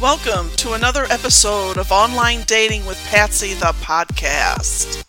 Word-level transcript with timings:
Welcome 0.00 0.50
to 0.58 0.74
another 0.74 1.06
episode 1.10 1.76
of 1.76 1.90
Online 1.90 2.42
Dating 2.42 2.86
with 2.86 3.04
Patsy, 3.10 3.54
the 3.54 3.74
podcast. 3.80 5.04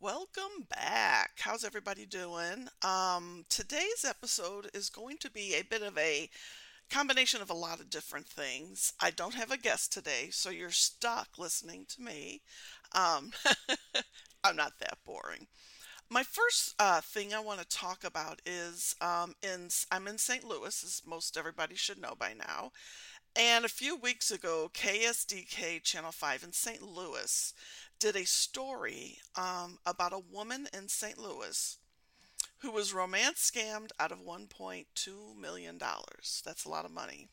Welcome 0.00 0.66
back. 0.68 1.34
How's 1.38 1.62
everybody 1.62 2.04
doing? 2.04 2.66
Um, 2.82 3.44
today's 3.48 4.04
episode 4.04 4.68
is 4.74 4.90
going 4.90 5.18
to 5.18 5.30
be 5.30 5.54
a 5.54 5.62
bit 5.62 5.82
of 5.82 5.96
a 5.96 6.28
combination 6.90 7.42
of 7.42 7.50
a 7.50 7.54
lot 7.54 7.78
of 7.78 7.90
different 7.90 8.26
things. 8.26 8.92
I 9.00 9.12
don't 9.12 9.34
have 9.34 9.52
a 9.52 9.56
guest 9.56 9.92
today, 9.92 10.30
so 10.32 10.50
you're 10.50 10.70
stuck 10.70 11.38
listening 11.38 11.86
to 11.90 12.02
me. 12.02 12.42
Um, 12.92 13.30
I'm 14.44 14.56
not 14.56 14.80
that 14.80 14.98
boring. 15.06 15.46
My 16.10 16.22
first 16.22 16.74
uh, 16.78 17.00
thing 17.00 17.32
I 17.32 17.40
want 17.40 17.60
to 17.60 17.68
talk 17.68 18.04
about 18.04 18.40
is 18.44 18.94
um, 19.00 19.34
in 19.42 19.68
I'm 19.90 20.06
in 20.06 20.18
St. 20.18 20.44
Louis, 20.44 20.84
as 20.84 21.02
most 21.06 21.36
everybody 21.36 21.76
should 21.76 22.00
know 22.00 22.14
by 22.18 22.34
now. 22.34 22.72
And 23.36 23.64
a 23.64 23.68
few 23.68 23.96
weeks 23.96 24.30
ago, 24.30 24.70
KSDK 24.72 25.82
Channel 25.82 26.12
5 26.12 26.44
in 26.44 26.52
St. 26.52 26.80
Louis 26.82 27.52
did 27.98 28.14
a 28.14 28.24
story 28.26 29.18
um, 29.34 29.78
about 29.84 30.12
a 30.12 30.20
woman 30.20 30.68
in 30.72 30.88
St. 30.88 31.18
Louis 31.18 31.78
who 32.58 32.70
was 32.70 32.94
romance 32.94 33.50
scammed 33.50 33.90
out 33.98 34.12
of 34.12 34.24
$1.2 34.24 34.86
million. 35.36 35.78
That's 35.78 36.64
a 36.64 36.68
lot 36.68 36.84
of 36.84 36.92
money. 36.92 37.28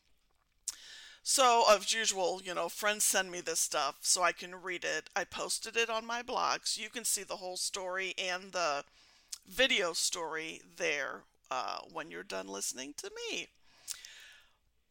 So, 1.23 1.65
as 1.69 1.93
usual, 1.93 2.41
you 2.43 2.55
know, 2.55 2.67
friends 2.67 3.03
send 3.03 3.29
me 3.29 3.39
this 3.39 3.59
stuff 3.59 3.99
so 4.01 4.23
I 4.23 4.31
can 4.31 4.55
read 4.55 4.83
it. 4.83 5.09
I 5.15 5.23
posted 5.23 5.77
it 5.77 5.89
on 5.89 6.05
my 6.05 6.23
blog 6.23 6.61
so 6.63 6.81
you 6.81 6.89
can 6.89 7.05
see 7.05 7.21
the 7.21 7.35
whole 7.35 7.57
story 7.57 8.15
and 8.17 8.51
the 8.51 8.83
video 9.47 9.93
story 9.93 10.61
there 10.77 11.21
uh, 11.51 11.77
when 11.93 12.09
you're 12.09 12.23
done 12.23 12.47
listening 12.47 12.95
to 12.97 13.11
me. 13.29 13.49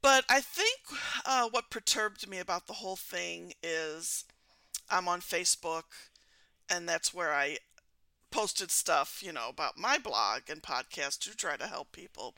But 0.02 0.24
I 0.28 0.40
think 0.40 0.80
uh, 1.26 1.48
what 1.50 1.70
perturbed 1.70 2.28
me 2.28 2.38
about 2.38 2.66
the 2.66 2.74
whole 2.74 2.96
thing 2.96 3.52
is 3.62 4.24
I'm 4.88 5.08
on 5.08 5.20
Facebook, 5.20 5.84
and 6.68 6.88
that's 6.88 7.12
where 7.12 7.32
I 7.32 7.58
posted 8.30 8.70
stuff, 8.70 9.22
you 9.22 9.32
know, 9.32 9.48
about 9.48 9.76
my 9.76 9.98
blog 9.98 10.42
and 10.48 10.62
podcast 10.62 11.18
to 11.20 11.36
try 11.36 11.56
to 11.56 11.66
help 11.66 11.92
people. 11.92 12.34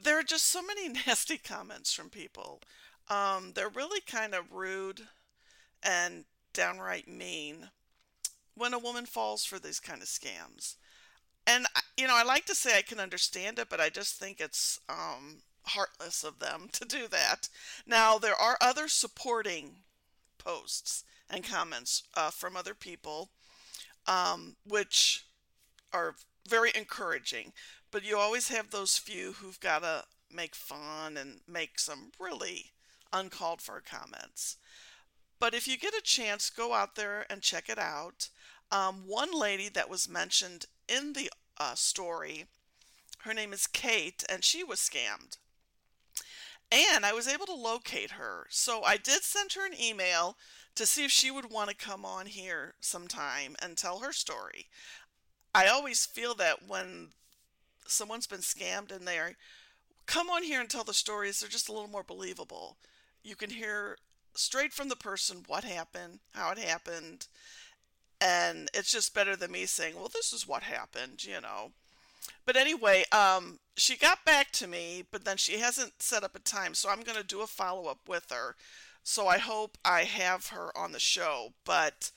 There 0.00 0.18
are 0.18 0.24
just 0.24 0.46
so 0.46 0.62
many 0.62 0.88
nasty 1.06 1.38
comments 1.38 1.92
from 1.92 2.08
people. 2.08 2.60
Um, 3.08 3.52
they're 3.54 3.68
really 3.68 4.00
kind 4.00 4.34
of 4.34 4.52
rude 4.52 5.08
and 5.82 6.24
downright 6.52 7.08
mean 7.08 7.70
when 8.54 8.74
a 8.74 8.78
woman 8.78 9.06
falls 9.06 9.44
for 9.44 9.58
these 9.58 9.80
kind 9.80 10.02
of 10.02 10.08
scams. 10.08 10.76
And 11.46 11.66
you 11.96 12.06
know, 12.06 12.16
I 12.16 12.24
like 12.24 12.44
to 12.46 12.54
say 12.54 12.76
I 12.76 12.82
can 12.82 13.00
understand 13.00 13.58
it, 13.58 13.68
but 13.70 13.80
I 13.80 13.88
just 13.88 14.16
think 14.16 14.40
it's 14.40 14.78
um, 14.88 15.38
heartless 15.68 16.24
of 16.24 16.38
them 16.38 16.68
to 16.72 16.84
do 16.84 17.08
that. 17.08 17.48
Now, 17.86 18.18
there 18.18 18.34
are 18.34 18.58
other 18.60 18.88
supporting 18.88 19.76
posts 20.38 21.04
and 21.30 21.44
comments 21.44 22.02
uh, 22.14 22.30
from 22.30 22.56
other 22.56 22.74
people, 22.74 23.30
um, 24.06 24.56
which 24.66 25.26
are 25.92 26.14
very 26.48 26.70
encouraging. 26.74 27.52
But 27.90 28.04
you 28.04 28.16
always 28.16 28.48
have 28.48 28.70
those 28.70 28.98
few 28.98 29.32
who've 29.32 29.60
got 29.60 29.82
to 29.82 30.04
make 30.30 30.54
fun 30.54 31.16
and 31.16 31.40
make 31.46 31.78
some 31.78 32.12
really 32.18 32.72
uncalled 33.12 33.62
for 33.62 33.80
comments. 33.80 34.56
But 35.40 35.54
if 35.54 35.68
you 35.68 35.78
get 35.78 35.94
a 35.94 36.02
chance, 36.02 36.50
go 36.50 36.74
out 36.74 36.96
there 36.96 37.24
and 37.30 37.42
check 37.42 37.68
it 37.68 37.78
out. 37.78 38.28
Um, 38.70 39.04
one 39.06 39.32
lady 39.32 39.68
that 39.70 39.88
was 39.88 40.08
mentioned 40.08 40.66
in 40.88 41.14
the 41.14 41.30
uh, 41.56 41.74
story, 41.74 42.46
her 43.20 43.32
name 43.32 43.52
is 43.52 43.66
Kate, 43.66 44.24
and 44.28 44.44
she 44.44 44.62
was 44.62 44.80
scammed. 44.80 45.38
And 46.70 47.06
I 47.06 47.12
was 47.12 47.26
able 47.26 47.46
to 47.46 47.54
locate 47.54 48.12
her. 48.12 48.46
So 48.50 48.82
I 48.82 48.96
did 48.96 49.22
send 49.22 49.52
her 49.52 49.66
an 49.66 49.80
email 49.80 50.36
to 50.74 50.86
see 50.86 51.04
if 51.04 51.10
she 51.10 51.30
would 51.30 51.50
want 51.50 51.70
to 51.70 51.76
come 51.76 52.04
on 52.04 52.26
here 52.26 52.74
sometime 52.80 53.56
and 53.60 53.76
tell 53.76 54.00
her 54.00 54.12
story. 54.12 54.68
I 55.54 55.66
always 55.66 56.04
feel 56.04 56.34
that 56.34 56.68
when 56.68 57.08
someone's 57.86 58.26
been 58.26 58.40
scammed 58.40 58.92
and 58.94 59.06
they're 59.06 59.36
come 60.06 60.30
on 60.30 60.42
here 60.42 60.60
and 60.60 60.70
tell 60.70 60.84
the 60.84 60.94
stories, 60.94 61.40
they're 61.40 61.48
just 61.48 61.68
a 61.68 61.72
little 61.72 61.88
more 61.88 62.02
believable. 62.02 62.76
You 63.22 63.36
can 63.36 63.50
hear 63.50 63.98
straight 64.34 64.72
from 64.72 64.88
the 64.88 64.96
person 64.96 65.44
what 65.46 65.64
happened, 65.64 66.20
how 66.32 66.50
it 66.50 66.58
happened, 66.58 67.28
and 68.20 68.70
it's 68.72 68.92
just 68.92 69.14
better 69.14 69.36
than 69.36 69.52
me 69.52 69.66
saying, 69.66 69.96
"Well, 69.96 70.08
this 70.08 70.32
is 70.32 70.46
what 70.46 70.62
happened," 70.62 71.24
you 71.24 71.40
know. 71.40 71.72
But 72.44 72.56
anyway, 72.56 73.04
um, 73.12 73.58
she 73.76 73.96
got 73.96 74.24
back 74.24 74.50
to 74.52 74.66
me, 74.66 75.04
but 75.10 75.24
then 75.24 75.36
she 75.36 75.58
hasn't 75.58 76.02
set 76.02 76.24
up 76.24 76.34
a 76.34 76.40
time, 76.40 76.74
so 76.74 76.88
I'm 76.88 77.02
going 77.02 77.18
to 77.18 77.24
do 77.24 77.42
a 77.42 77.46
follow 77.46 77.86
up 77.86 78.08
with 78.08 78.30
her. 78.30 78.56
So 79.02 79.26
I 79.26 79.38
hope 79.38 79.78
I 79.84 80.04
have 80.04 80.48
her 80.48 80.76
on 80.76 80.92
the 80.92 80.98
show. 80.98 81.52
But 81.64 82.10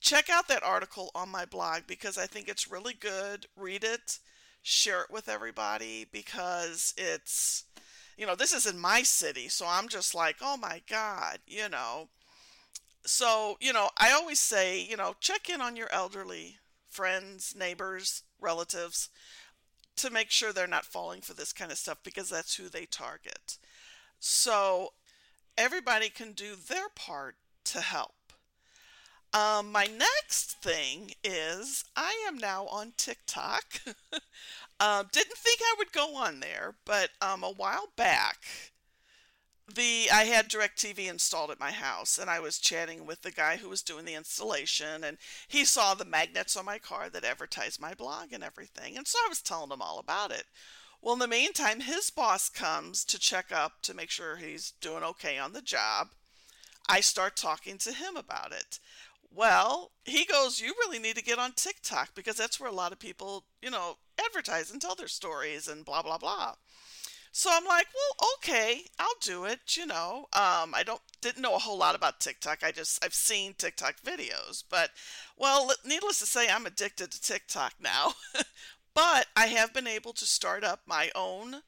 check 0.00 0.28
out 0.30 0.48
that 0.48 0.64
article 0.64 1.10
on 1.14 1.28
my 1.28 1.44
blog 1.44 1.82
because 1.86 2.18
I 2.18 2.26
think 2.26 2.48
it's 2.48 2.70
really 2.70 2.94
good. 2.94 3.46
Read 3.56 3.84
it, 3.84 4.18
share 4.62 5.02
it 5.02 5.10
with 5.10 5.28
everybody 5.28 6.06
because 6.10 6.94
it's, 6.96 7.64
you 8.16 8.26
know, 8.26 8.34
this 8.34 8.52
is 8.52 8.66
in 8.66 8.78
my 8.78 9.02
city, 9.02 9.48
so 9.48 9.66
I'm 9.68 9.88
just 9.88 10.14
like, 10.14 10.36
oh 10.40 10.56
my 10.56 10.82
God, 10.88 11.38
you 11.46 11.68
know. 11.68 12.08
So, 13.04 13.56
you 13.60 13.72
know, 13.72 13.90
I 13.98 14.12
always 14.12 14.38
say, 14.38 14.80
you 14.80 14.96
know, 14.96 15.14
check 15.20 15.48
in 15.48 15.60
on 15.60 15.76
your 15.76 15.92
elderly 15.92 16.58
friends, 16.88 17.54
neighbors, 17.58 18.22
relatives 18.40 19.08
to 19.96 20.10
make 20.10 20.30
sure 20.30 20.52
they're 20.52 20.66
not 20.66 20.84
falling 20.84 21.20
for 21.20 21.34
this 21.34 21.52
kind 21.52 21.70
of 21.70 21.78
stuff 21.78 21.98
because 22.02 22.28
that's 22.28 22.56
who 22.56 22.68
they 22.68 22.86
target. 22.86 23.58
So 24.18 24.92
everybody 25.56 26.08
can 26.08 26.32
do 26.32 26.54
their 26.56 26.88
part 26.94 27.36
to 27.64 27.80
help. 27.80 28.14
Um, 29.34 29.72
my 29.72 29.86
next 29.86 30.58
thing 30.60 31.12
is 31.24 31.84
I 31.96 32.22
am 32.28 32.36
now 32.36 32.66
on 32.66 32.92
TikTok. 32.96 33.80
uh, 34.78 35.04
didn't 35.12 35.38
think 35.38 35.60
I 35.62 35.74
would 35.78 35.92
go 35.92 36.16
on 36.16 36.40
there, 36.40 36.74
but 36.84 37.10
um, 37.22 37.42
a 37.42 37.50
while 37.50 37.88
back, 37.96 38.71
the 39.72 40.08
I 40.12 40.24
had 40.24 40.48
DirecTV 40.48 41.08
installed 41.08 41.50
at 41.50 41.60
my 41.60 41.70
house, 41.70 42.18
and 42.18 42.28
I 42.28 42.40
was 42.40 42.58
chatting 42.58 43.06
with 43.06 43.22
the 43.22 43.30
guy 43.30 43.56
who 43.56 43.68
was 43.68 43.82
doing 43.82 44.04
the 44.04 44.14
installation, 44.14 45.04
and 45.04 45.18
he 45.48 45.64
saw 45.64 45.94
the 45.94 46.04
magnets 46.04 46.56
on 46.56 46.64
my 46.64 46.78
car 46.78 47.08
that 47.10 47.24
advertised 47.24 47.80
my 47.80 47.94
blog 47.94 48.32
and 48.32 48.42
everything, 48.42 48.96
and 48.96 49.06
so 49.06 49.18
I 49.24 49.28
was 49.28 49.40
telling 49.40 49.70
him 49.70 49.82
all 49.82 49.98
about 49.98 50.30
it. 50.30 50.44
Well, 51.00 51.14
in 51.14 51.18
the 51.18 51.26
meantime, 51.26 51.80
his 51.80 52.10
boss 52.10 52.48
comes 52.48 53.04
to 53.06 53.18
check 53.18 53.50
up 53.50 53.82
to 53.82 53.94
make 53.94 54.10
sure 54.10 54.36
he's 54.36 54.72
doing 54.80 55.02
okay 55.02 55.36
on 55.36 55.52
the 55.52 55.62
job. 55.62 56.10
I 56.88 57.00
start 57.00 57.36
talking 57.36 57.76
to 57.78 57.92
him 57.92 58.16
about 58.16 58.52
it. 58.52 58.78
Well, 59.34 59.92
he 60.04 60.24
goes, 60.24 60.60
You 60.60 60.74
really 60.78 60.98
need 60.98 61.16
to 61.16 61.24
get 61.24 61.38
on 61.38 61.52
TikTok 61.52 62.14
because 62.14 62.36
that's 62.36 62.60
where 62.60 62.70
a 62.70 62.74
lot 62.74 62.92
of 62.92 62.98
people, 62.98 63.44
you 63.60 63.70
know, 63.70 63.96
advertise 64.24 64.70
and 64.70 64.80
tell 64.80 64.94
their 64.94 65.08
stories 65.08 65.68
and 65.68 65.84
blah, 65.84 66.02
blah, 66.02 66.18
blah. 66.18 66.54
So 67.34 67.48
I'm 67.50 67.64
like, 67.64 67.86
well, 67.94 68.28
okay, 68.36 68.82
I'll 68.98 69.08
do 69.22 69.46
it. 69.46 69.76
You 69.76 69.86
know, 69.86 70.26
um, 70.34 70.74
I 70.74 70.82
don't 70.84 71.00
didn't 71.22 71.42
know 71.42 71.54
a 71.54 71.58
whole 71.58 71.78
lot 71.78 71.94
about 71.94 72.20
TikTok. 72.20 72.62
I 72.62 72.72
just 72.72 73.02
I've 73.02 73.14
seen 73.14 73.54
TikTok 73.54 74.02
videos, 74.02 74.62
but 74.68 74.90
well, 75.36 75.70
needless 75.84 76.18
to 76.20 76.26
say, 76.26 76.48
I'm 76.48 76.66
addicted 76.66 77.10
to 77.10 77.20
TikTok 77.20 77.74
now. 77.80 78.12
but 78.94 79.26
I 79.34 79.46
have 79.46 79.72
been 79.72 79.86
able 79.86 80.12
to 80.12 80.26
start 80.26 80.62
up 80.62 80.80
my 80.86 81.10
own 81.14 81.62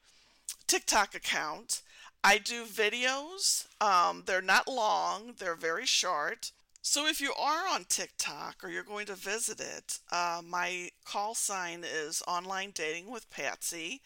TikTok 0.67 1.15
account. 1.15 1.81
I 2.23 2.37
do 2.37 2.65
videos. 2.65 3.67
Um, 3.81 4.23
they're 4.25 4.41
not 4.41 4.67
long. 4.67 5.33
They're 5.37 5.55
very 5.55 5.85
short. 5.85 6.51
So 6.81 7.07
if 7.07 7.19
you 7.19 7.33
are 7.33 7.67
on 7.67 7.85
TikTok 7.85 8.63
or 8.63 8.69
you're 8.69 8.83
going 8.83 9.07
to 9.07 9.15
visit 9.15 9.59
it, 9.59 9.99
uh, 10.11 10.41
my 10.47 10.91
call 11.03 11.33
sign 11.33 11.83
is 11.83 12.21
online 12.27 12.71
dating 12.75 13.09
with 13.09 13.29
Patsy. 13.31 14.01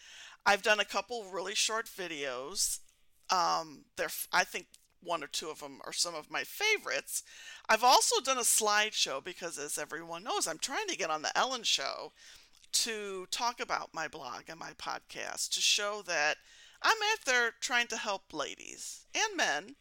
I've 0.49 0.63
done 0.63 0.79
a 0.79 0.85
couple 0.85 1.29
really 1.31 1.53
short 1.53 1.85
videos. 1.85 2.79
Um, 3.29 3.85
they're, 3.97 4.09
I 4.33 4.43
think 4.43 4.65
one 4.99 5.23
or 5.23 5.27
two 5.27 5.49
of 5.49 5.59
them 5.59 5.79
are 5.85 5.93
some 5.93 6.15
of 6.15 6.31
my 6.31 6.43
favorites. 6.43 7.21
I've 7.69 7.83
also 7.83 8.19
done 8.19 8.39
a 8.39 8.41
slideshow 8.41 9.23
because, 9.23 9.59
as 9.59 9.77
everyone 9.77 10.23
knows, 10.23 10.47
I'm 10.47 10.57
trying 10.57 10.87
to 10.87 10.97
get 10.97 11.11
on 11.11 11.21
the 11.21 11.37
Ellen 11.37 11.61
Show 11.61 12.13
to 12.71 13.27
talk 13.29 13.59
about 13.59 13.93
my 13.93 14.07
blog 14.07 14.45
and 14.49 14.59
my 14.59 14.71
podcast 14.71 15.53
to 15.53 15.61
show 15.61 16.01
that 16.07 16.37
I'm 16.81 16.97
out 17.11 17.25
there 17.27 17.51
trying 17.59 17.85
to 17.87 17.97
help 17.97 18.33
ladies 18.33 19.05
and 19.13 19.37
men 19.37 19.75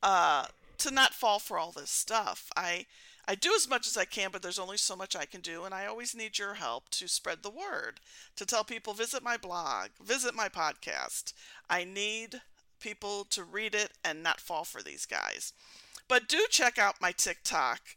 uh, 0.00 0.46
to 0.78 0.92
not 0.92 1.12
fall 1.12 1.40
for 1.40 1.58
all 1.58 1.72
this 1.72 1.90
stuff. 1.90 2.50
I 2.56 2.86
I 3.26 3.34
do 3.34 3.52
as 3.54 3.68
much 3.68 3.86
as 3.86 3.96
I 3.96 4.04
can, 4.04 4.30
but 4.30 4.42
there's 4.42 4.58
only 4.58 4.76
so 4.76 4.94
much 4.96 5.16
I 5.16 5.24
can 5.24 5.40
do, 5.40 5.64
and 5.64 5.74
I 5.74 5.86
always 5.86 6.14
need 6.14 6.38
your 6.38 6.54
help 6.54 6.88
to 6.90 7.08
spread 7.08 7.42
the 7.42 7.50
word, 7.50 8.00
to 8.36 8.44
tell 8.46 8.64
people 8.64 8.92
visit 8.92 9.22
my 9.22 9.36
blog, 9.36 9.88
visit 10.02 10.34
my 10.34 10.48
podcast. 10.48 11.32
I 11.70 11.84
need 11.84 12.42
people 12.80 13.24
to 13.30 13.44
read 13.44 13.74
it 13.74 13.92
and 14.04 14.22
not 14.22 14.40
fall 14.40 14.64
for 14.64 14.82
these 14.82 15.06
guys. 15.06 15.52
But 16.08 16.28
do 16.28 16.46
check 16.50 16.78
out 16.78 17.00
my 17.00 17.12
TikTok. 17.12 17.96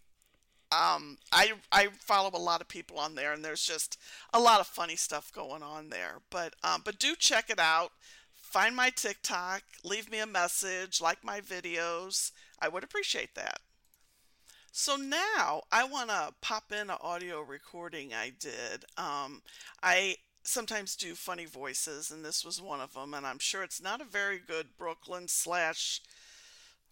Um, 0.72 1.18
I 1.32 1.54
I 1.72 1.88
follow 2.00 2.30
a 2.34 2.38
lot 2.40 2.62
of 2.62 2.68
people 2.68 3.00
on 3.00 3.16
there, 3.16 3.32
and 3.34 3.44
there's 3.44 3.66
just 3.66 3.98
a 4.34 4.40
lot 4.40 4.60
of 4.60 4.68
funny 4.68 4.96
stuff 4.98 5.32
going 5.32 5.64
on 5.64 5.90
there. 5.90 6.22
But 6.30 6.56
um, 6.64 6.82
but 6.84 7.00
do 7.00 7.16
check 7.16 7.50
it 7.50 7.60
out. 7.60 7.92
find 8.34 8.76
my 8.76 8.90
TikTok, 8.90 9.64
leave 9.84 10.10
me 10.12 10.20
a 10.20 10.26
message, 10.26 11.02
like 11.02 11.24
my 11.24 11.42
videos. 11.42 12.32
I 12.60 12.70
would 12.70 12.84
appreciate 12.84 13.36
that. 13.36 13.60
So 14.80 14.96
now 14.96 15.64
I 15.72 15.86
want 15.86 16.12
to 16.12 16.36
pop 16.40 16.72
in 16.72 16.92
an 16.92 16.98
audio 17.02 17.42
recording 17.42 18.14
I 18.14 18.30
did. 18.30 18.86
Um, 18.96 19.42
I 19.82 20.18
sometimes 20.44 20.96
do 20.96 21.16
funny 21.16 21.46
voices, 21.46 22.12
and 22.12 22.24
this 22.24 22.46
was 22.46 22.62
one 22.62 22.80
of 22.80 22.94
them. 22.94 23.16
And 23.16 23.26
I'm 23.26 23.40
sure 23.40 23.64
it's 23.64 23.82
not 23.82 24.02
a 24.02 24.06
very 24.06 24.38
good 24.38 24.78
Brooklyn 24.78 25.30
slash 25.30 26.00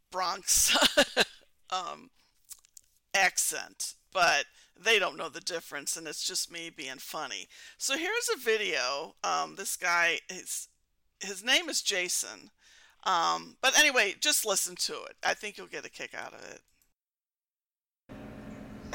Bronx 0.10 0.76
um, 1.70 2.10
accent, 3.14 3.94
but 4.12 4.46
they 4.76 4.98
don't 4.98 5.16
know 5.16 5.30
the 5.30 5.40
difference, 5.40 5.96
and 5.96 6.08
it's 6.08 6.26
just 6.26 6.52
me 6.52 6.72
being 6.76 6.98
funny. 6.98 7.48
So 7.78 7.96
here's 7.96 8.32
a 8.34 8.40
video. 8.40 9.14
Um, 9.24 9.58
this 9.58 9.76
guy, 9.76 10.22
his 10.28 10.70
his 11.20 11.44
name 11.44 11.70
is 11.70 11.84
Jason. 11.84 12.50
Um, 13.04 13.58
but 13.62 13.78
anyway, 13.78 14.16
just 14.20 14.44
listen 14.44 14.76
to 14.76 14.94
it. 15.04 15.18
I 15.24 15.36
think 15.36 15.60
you'll 15.60 15.68
get 15.68 15.86
a 15.86 15.90
kick 15.92 16.16
out 16.16 16.34
of 16.34 16.42
it. 16.50 16.62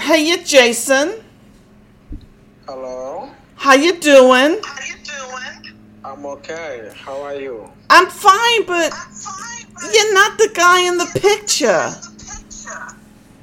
Hey, 0.00 0.26
you 0.28 0.42
Jason. 0.42 1.22
Hello. 2.66 3.28
How 3.56 3.74
you 3.74 3.92
doing? 4.00 4.58
How 4.64 4.84
you 4.86 4.96
doing? 5.04 5.76
I'm 6.02 6.24
okay. 6.24 6.90
How 6.96 7.20
are 7.20 7.34
you? 7.34 7.70
I'm 7.90 8.06
fine, 8.08 8.64
but, 8.66 8.94
I'm 8.94 9.12
fine, 9.12 9.66
but 9.74 9.94
you're 9.94 10.14
not 10.14 10.38
the 10.38 10.50
guy 10.54 10.80
in 10.88 10.96
the 10.96 11.04
picture. 11.20 11.92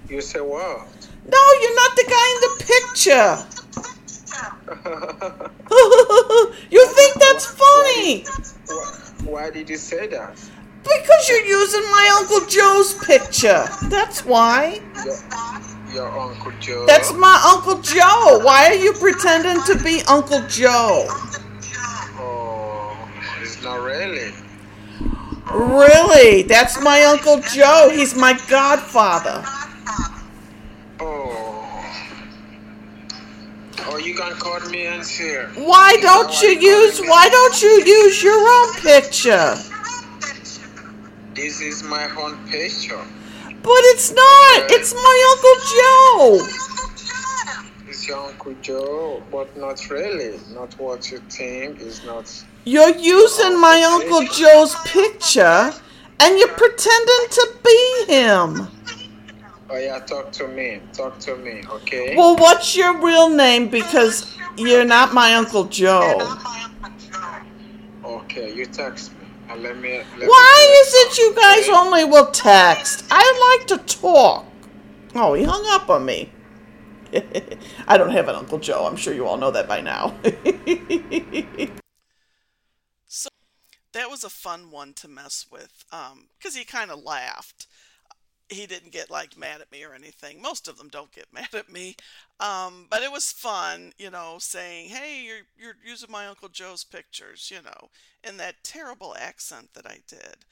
You 0.10 0.20
say 0.20 0.42
what? 0.42 0.88
No, 1.32 1.42
you're 1.62 1.76
not 1.76 1.96
the 1.96 2.06
guy 2.10 2.28
in 2.34 2.40
the 2.42 2.54
picture. 2.66 3.38
you 6.72 6.88
think 6.88 7.14
that's 7.20 7.46
funny? 7.62 8.26
Why, 8.66 9.44
why 9.44 9.50
did 9.52 9.70
you 9.70 9.78
say 9.78 10.08
that? 10.08 10.36
Because 10.82 11.30
you're 11.30 11.46
using 11.46 11.84
my 11.84 12.18
Uncle 12.20 12.48
Joe's 12.48 12.96
picture. 13.06 13.68
That's 13.90 14.26
why. 14.26 14.82
Your 15.94 16.08
Uncle 16.20 16.52
Joe. 16.60 16.86
That's 16.86 17.14
my 17.14 17.42
Uncle 17.54 17.82
Joe. 17.82 18.40
Why 18.44 18.68
are 18.68 18.76
you 18.76 18.94
pretending 18.94 19.64
to 19.64 19.84
be 19.84 20.02
Uncle 20.08 20.42
Joe? 20.48 21.06
Oh, 22.20 23.10
it's 23.42 23.64
not 23.64 23.82
really. 23.82 24.32
Really? 25.52 26.44
That's 26.44 26.82
my 26.82 27.04
Uncle 27.04 27.40
Joe. 27.40 27.90
He's 27.94 28.16
my 28.16 28.34
godfather. 28.50 29.44
Oh. 31.00 31.86
Oh, 33.86 33.98
you 33.98 34.14
can 34.14 34.34
call 34.34 34.60
me 34.70 34.88
and 34.88 35.06
say. 35.06 35.46
Why 35.56 35.96
don't 36.02 36.42
you 36.42 36.50
use 36.50 37.00
why 37.00 37.30
don't 37.30 37.62
you 37.62 37.84
use 37.86 38.22
your 38.22 38.38
own 38.38 38.74
picture? 38.82 39.56
This 41.34 41.62
is 41.62 41.84
my 41.84 42.10
own 42.18 42.38
picture. 42.50 43.06
But 43.68 43.84
it's 43.92 44.12
not. 44.14 44.72
It's 44.72 44.94
my 44.94 45.18
Uncle 45.32 45.58
Joe. 45.76 46.48
It's 47.90 48.08
your 48.08 48.20
Uncle 48.20 48.56
Joe, 48.62 49.22
but 49.30 49.58
not 49.58 49.90
really. 49.90 50.40
Not 50.54 50.74
what 50.80 51.12
you 51.12 51.20
think. 51.30 51.82
Is 51.82 52.06
not. 52.06 52.32
You're 52.64 52.96
using 52.96 53.60
my 53.60 53.84
Uncle 53.84 54.22
Joe's 54.34 54.74
picture, 54.86 55.74
and 56.22 56.40
you're 56.40 56.56
pretending 56.64 57.24
to 57.32 57.50
be 57.66 58.06
him. 58.08 58.70
Oh 59.70 59.78
yeah, 59.78 60.00
talk 60.00 60.32
to 60.32 60.48
me. 60.48 60.80
Talk 60.94 61.20
to 61.20 61.36
me, 61.36 61.64
okay? 61.70 62.16
Well, 62.16 62.38
what's 62.38 62.74
your 62.74 62.98
real 63.02 63.28
name? 63.30 63.68
Because 63.68 64.34
you're 64.56 64.86
not 64.86 65.14
my 65.14 65.34
Uncle 65.34 65.66
Joe. 65.66 66.38
Okay, 68.06 68.54
you 68.56 68.66
text 68.66 69.12
me. 69.12 69.17
Let 69.56 69.78
me, 69.78 70.04
let 70.18 70.28
Why 70.28 70.84
is 70.86 70.94
it 70.94 71.18
you 71.18 71.34
guys 71.36 71.70
only 71.70 72.04
will 72.04 72.28
text? 72.32 73.06
I 73.10 73.58
like 73.58 73.68
to 73.68 73.78
talk. 73.86 74.46
Oh, 75.16 75.34
he 75.34 75.44
hung 75.44 75.64
up 75.70 75.90
on 75.90 76.06
me. 76.06 76.32
I 77.88 77.98
don't 77.98 78.12
have 78.12 78.28
an 78.28 78.36
Uncle 78.36 78.60
Joe. 78.60 78.86
I'm 78.86 78.98
sure 78.98 79.14
you 79.14 79.26
all 79.26 79.38
know 79.38 79.52
that 79.52 79.68
by 79.68 79.82
now. 79.82 80.16
so 83.08 83.30
that 83.94 84.10
was 84.10 84.24
a 84.24 84.30
fun 84.30 84.70
one 84.70 84.94
to 84.94 85.08
mess 85.08 85.48
with 85.50 85.86
because 85.90 86.56
um, 86.56 86.60
he 86.60 86.66
kind 86.66 86.92
of 86.92 87.04
laughed 87.04 87.68
he 88.50 88.66
didn't 88.66 88.92
get 88.92 89.12
like 89.12 89.38
mad 89.38 89.62
at 89.62 89.72
me 89.72 89.84
or 89.84 89.94
anything. 89.94 90.42
Most 90.42 90.68
of 90.68 90.78
them 90.78 90.88
don't 90.90 91.12
get 91.12 91.28
mad 91.34 91.54
at 91.54 91.70
me, 91.70 91.96
um, 92.40 92.88
but 92.90 93.04
it 93.04 93.12
was 93.12 93.32
fun, 93.32 93.94
you 93.98 94.10
know, 94.10 94.38
saying, 94.40 94.90
"Hey, 94.90 95.24
you're 95.24 95.46
you're 95.58 95.78
using 95.86 96.12
my 96.12 96.28
Uncle 96.28 96.50
Joe's 96.50 96.84
pictures," 96.84 97.52
you 97.52 97.62
know, 97.62 97.90
in 98.24 98.38
that 98.38 98.64
terrible 98.64 99.16
accent 99.18 99.74
that 99.74 99.86
I 99.86 100.00
did. 100.08 100.46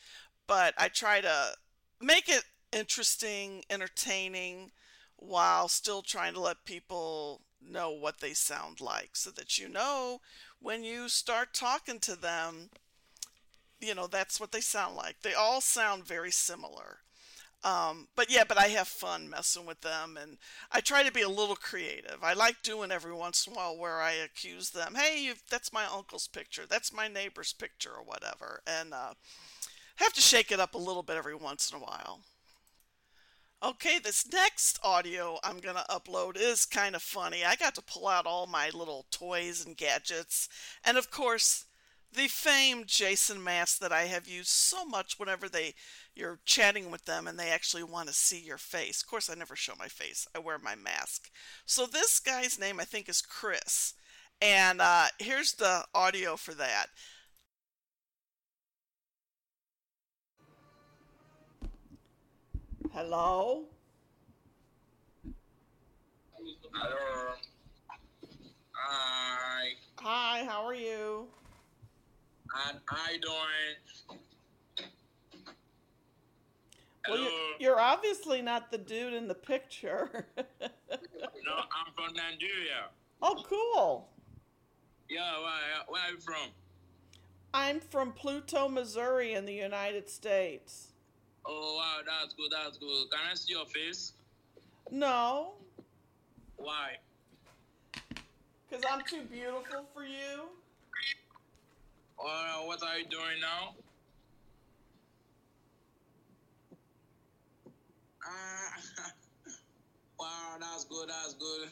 But 0.47 0.73
I 0.77 0.89
try 0.89 1.21
to 1.21 1.55
make 2.01 2.29
it 2.29 2.43
interesting, 2.71 3.63
entertaining, 3.69 4.71
while 5.17 5.67
still 5.67 6.01
trying 6.01 6.33
to 6.33 6.41
let 6.41 6.65
people 6.65 7.41
know 7.61 7.91
what 7.91 8.19
they 8.19 8.33
sound 8.33 8.81
like, 8.81 9.15
so 9.15 9.31
that 9.31 9.57
you 9.57 9.69
know 9.69 10.21
when 10.59 10.83
you 10.83 11.09
start 11.09 11.53
talking 11.53 11.99
to 11.99 12.15
them, 12.15 12.69
you 13.79 13.95
know 13.95 14.07
that's 14.07 14.39
what 14.39 14.51
they 14.51 14.61
sound 14.61 14.95
like. 14.95 15.21
They 15.21 15.33
all 15.33 15.61
sound 15.61 16.05
very 16.05 16.31
similar 16.31 16.99
um, 17.65 18.07
but 18.15 18.31
yeah, 18.31 18.43
but 18.47 18.57
I 18.59 18.67
have 18.67 18.87
fun 18.87 19.29
messing 19.29 19.65
with 19.65 19.81
them, 19.81 20.17
and 20.21 20.37
I 20.71 20.81
try 20.81 21.03
to 21.03 21.11
be 21.11 21.23
a 21.23 21.29
little 21.29 21.55
creative. 21.55 22.19
I 22.23 22.33
like 22.33 22.61
doing 22.63 22.91
every 22.91 23.13
once 23.13 23.47
in 23.47 23.53
a 23.53 23.55
while 23.55 23.77
where 23.77 24.01
I 24.01 24.11
accuse 24.13 24.69
them, 24.69 24.95
"Hey, 24.95 25.33
that's 25.49 25.73
my 25.73 25.85
uncle's 25.85 26.27
picture, 26.27 26.65
that's 26.67 26.93
my 26.93 27.07
neighbor's 27.07 27.53
picture, 27.53 27.91
or 27.91 28.03
whatever," 28.03 28.61
and 28.67 28.93
uh, 28.93 29.15
have 29.97 30.13
to 30.13 30.21
shake 30.21 30.51
it 30.51 30.59
up 30.59 30.75
a 30.75 30.79
little 30.79 31.03
bit 31.03 31.17
every 31.17 31.35
once 31.35 31.71
in 31.71 31.77
a 31.77 31.81
while. 31.81 32.21
Okay, 33.63 33.97
this 33.99 34.31
next 34.31 34.79
audio 34.83 35.39
I'm 35.43 35.59
going 35.59 35.75
to 35.75 35.85
upload 35.89 36.37
is 36.37 36.65
kind 36.65 36.95
of 36.95 37.01
funny. 37.01 37.43
I 37.43 37.55
got 37.55 37.73
to 37.75 37.81
pull 37.81 38.07
out 38.07 38.27
all 38.27 38.45
my 38.45 38.69
little 38.69 39.07
toys 39.11 39.65
and 39.65 39.75
gadgets, 39.75 40.47
and 40.83 40.97
of 40.97 41.09
course, 41.09 41.65
the 42.15 42.27
famed 42.27 42.87
Jason 42.87 43.43
mask 43.43 43.79
that 43.79 43.91
I 43.91 44.03
have 44.03 44.27
used 44.27 44.49
so 44.49 44.85
much 44.85 45.19
whenever 45.19 45.49
they 45.49 45.73
you're 46.15 46.39
chatting 46.45 46.89
with 46.89 47.05
them 47.05 47.27
and 47.27 47.37
they 47.37 47.49
actually 47.49 47.83
want 47.83 48.07
to 48.07 48.13
see 48.13 48.39
your 48.39 48.57
face. 48.57 49.01
Of 49.01 49.07
course, 49.09 49.29
I 49.29 49.35
never 49.35 49.55
show 49.55 49.73
my 49.77 49.87
face. 49.87 50.27
I 50.33 50.39
wear 50.39 50.57
my 50.57 50.75
mask. 50.75 51.29
So 51.65 51.85
this 51.85 52.19
guy's 52.19 52.59
name 52.59 52.79
I 52.79 52.85
think 52.85 53.09
is 53.09 53.21
Chris. 53.21 53.93
And 54.41 54.81
uh, 54.81 55.07
here's 55.19 55.53
the 55.53 55.83
audio 55.93 56.35
for 56.35 56.53
that. 56.53 56.87
Hello? 62.93 63.65
Hello. 66.73 67.33
Hi. 68.71 69.69
Hi, 69.97 70.45
how 70.45 70.65
are 70.65 70.75
you? 70.75 71.27
You 72.55 73.19
doing? 73.21 74.87
Well, 77.07 77.19
you're, 77.19 77.29
you're, 77.59 77.79
obviously 77.79 78.41
not 78.41 78.71
the 78.71 78.77
dude 78.77 79.13
in 79.13 79.27
the 79.27 79.35
picture. 79.35 80.25
no, 80.37 80.43
I'm 81.55 81.93
from 81.93 82.15
Nigeria. 82.15 82.89
Oh, 83.21 83.43
cool. 83.47 84.09
Yeah, 85.09 85.39
where, 85.39 85.85
where 85.87 86.01
are 86.01 86.11
you 86.11 86.19
from? 86.19 86.49
I'm 87.53 87.79
from 87.79 88.11
Pluto, 88.11 88.67
Missouri, 88.67 89.33
in 89.33 89.45
the 89.45 89.53
United 89.53 90.09
States. 90.09 90.93
Oh, 91.45 91.77
wow, 91.77 91.99
that's 92.05 92.33
good, 92.33 92.51
that's 92.51 92.77
good. 92.77 93.09
Can 93.11 93.19
I 93.31 93.35
see 93.35 93.53
your 93.53 93.65
face? 93.65 94.13
No. 94.89 95.53
Why? 96.57 96.97
Because 98.67 98.83
I'm 98.91 99.01
too 99.07 99.21
beautiful 99.31 99.85
for 99.93 100.05
you. 100.05 100.49
Uh, 102.19 102.61
what 102.65 102.81
are 102.83 102.97
you 102.99 103.05
doing 103.05 103.39
now? 103.41 103.75
Uh, 108.25 109.09
wow, 110.19 110.55
that's 110.59 110.85
good, 110.85 111.09
that's 111.09 111.33
good. 111.33 111.69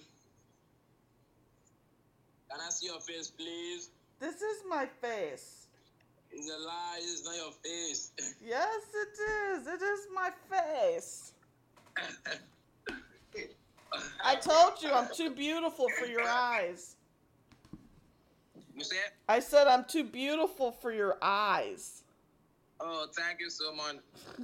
Can 2.50 2.60
I 2.66 2.70
see 2.70 2.88
your 2.88 3.00
face, 3.00 3.30
please? 3.30 3.90
This 4.20 4.36
is 4.36 4.64
my 4.70 4.86
face. 5.02 5.68
It's 6.32 6.50
a 6.50 6.58
lie, 6.66 7.00
it's 7.00 7.24
not 7.26 7.36
your 7.36 7.52
face. 7.64 8.12
yes, 8.46 8.82
it 8.94 9.58
is. 9.58 9.68
It 9.68 9.82
is 9.82 10.08
my 10.14 10.30
face. 10.50 11.34
I 14.24 14.36
told 14.36 14.82
you 14.82 14.92
I'm 14.92 15.08
too 15.14 15.30
beautiful 15.30 15.88
for 16.00 16.06
your 16.06 16.24
eyes. 16.24 16.96
I 19.30 19.40
said 19.40 19.68
I'm 19.68 19.86
too 19.86 20.04
beautiful 20.04 20.72
for 20.72 20.92
your 20.92 21.18
eyes. 21.22 22.04
Oh, 22.80 23.08
thank 23.16 23.40
you 23.40 23.50
so 23.50 23.74
much. 23.74 23.98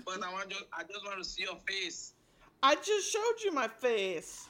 But 0.05 0.24
I 0.24 0.31
want 0.31 0.51
you, 0.51 0.57
I 0.74 0.83
just 0.83 1.03
want 1.05 1.21
to 1.21 1.27
see 1.27 1.43
your 1.43 1.57
face. 1.67 2.13
I 2.63 2.75
just 2.75 3.12
showed 3.12 3.43
you 3.43 3.51
my 3.51 3.67
face. 3.67 4.48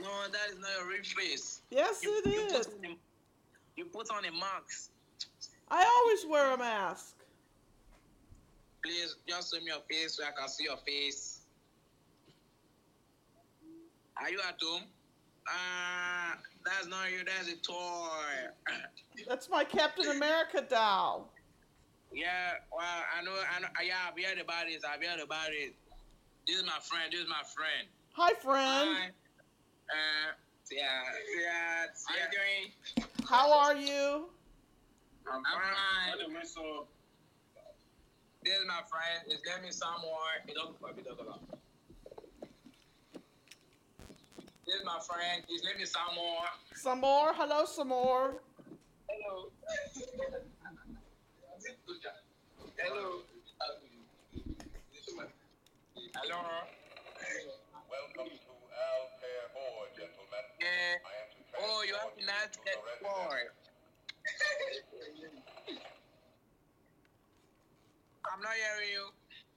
No, 0.00 0.08
that 0.30 0.52
is 0.52 0.58
not 0.60 0.70
your 0.78 0.88
real 0.88 1.02
face. 1.02 1.62
Yes, 1.70 2.02
you, 2.02 2.22
it 2.24 2.26
you 2.26 2.40
is. 2.46 2.66
Put 2.66 2.84
a, 2.84 2.96
you 3.76 3.84
put 3.86 4.10
on 4.10 4.24
a 4.24 4.30
mask. 4.32 4.90
I 5.70 5.84
always 5.84 6.24
wear 6.30 6.54
a 6.54 6.58
mask. 6.58 7.14
please 8.84 9.16
just 9.28 9.52
show 9.52 9.60
me 9.60 9.66
your 9.66 9.82
face 9.90 10.16
so 10.16 10.24
I 10.24 10.30
can 10.38 10.48
see 10.48 10.64
your 10.64 10.78
face. 10.86 11.40
Are 14.16 14.30
you 14.30 14.38
at 14.48 14.58
home? 14.62 14.82
Ah, 15.50 16.32
uh, 16.32 16.36
that's 16.64 16.86
not 16.86 17.10
you. 17.10 17.24
That's 17.24 17.48
a 17.48 17.56
toy. 17.56 18.74
That's 19.26 19.48
my 19.48 19.64
Captain 19.64 20.08
America 20.08 20.64
doll. 20.68 21.32
Yeah, 22.12 22.52
well, 22.72 22.84
I 22.84 23.22
know, 23.22 23.32
I 23.32 23.60
know. 23.60 23.68
Yeah, 23.84 23.94
I've 24.08 24.22
heard 24.22 24.38
about 24.38 24.68
it. 24.68 24.82
I've 24.84 25.02
heard 25.02 25.20
about 25.20 25.50
it. 25.50 25.74
This 26.46 26.56
is 26.56 26.64
my 26.64 26.78
friend. 26.82 27.12
This 27.12 27.20
is 27.20 27.28
my 27.28 27.42
friend. 27.54 27.88
Hi, 28.12 28.32
friend. 28.40 28.96
Hi. 28.96 29.08
Uh, 29.90 30.32
yeah, 30.70 30.84
yeah. 31.40 31.86
How 32.06 32.14
you 32.16 32.28
doing? 32.32 33.08
How 33.28 33.52
are 33.52 33.76
you? 33.76 34.28
I'm 35.26 35.42
fine. 35.44 35.52
I'm 35.54 36.18
fine. 36.18 36.84
This 38.44 38.54
is 38.54 38.66
my 38.66 38.80
friend. 38.88 39.24
His 39.26 39.40
name 39.44 39.68
is 39.68 39.76
Samuel. 39.76 40.16
He 40.46 40.54
don't 40.54 40.76
he 40.96 41.02
don't 41.02 41.18
go 41.18 41.24
This 44.68 44.80
is 44.80 44.84
my 44.84 45.00
friend. 45.00 45.42
His 45.48 45.64
name 45.64 45.80
is 45.80 45.90
Samuel. 45.96 46.44
Samor, 46.76 47.32
hello, 47.32 47.64
Samor. 47.64 48.36
Hello. 49.08 49.48
Hello. 52.76 53.22
Hello. 56.12 56.40
Welcome 57.88 58.28
to 58.28 58.52
Al 58.76 59.08
Fair 59.16 59.48
Board, 59.56 59.88
gentlemen. 59.96 60.44
Uh, 60.60 61.00
oh, 61.62 61.80
you 61.88 61.94
have 61.94 62.12
to 62.18 62.26
not 62.26 62.52
get 62.62 62.76
bored. 63.00 63.48
I'm 68.30 68.42
not 68.42 68.52
hearing 68.52 68.92
you. 68.92 69.04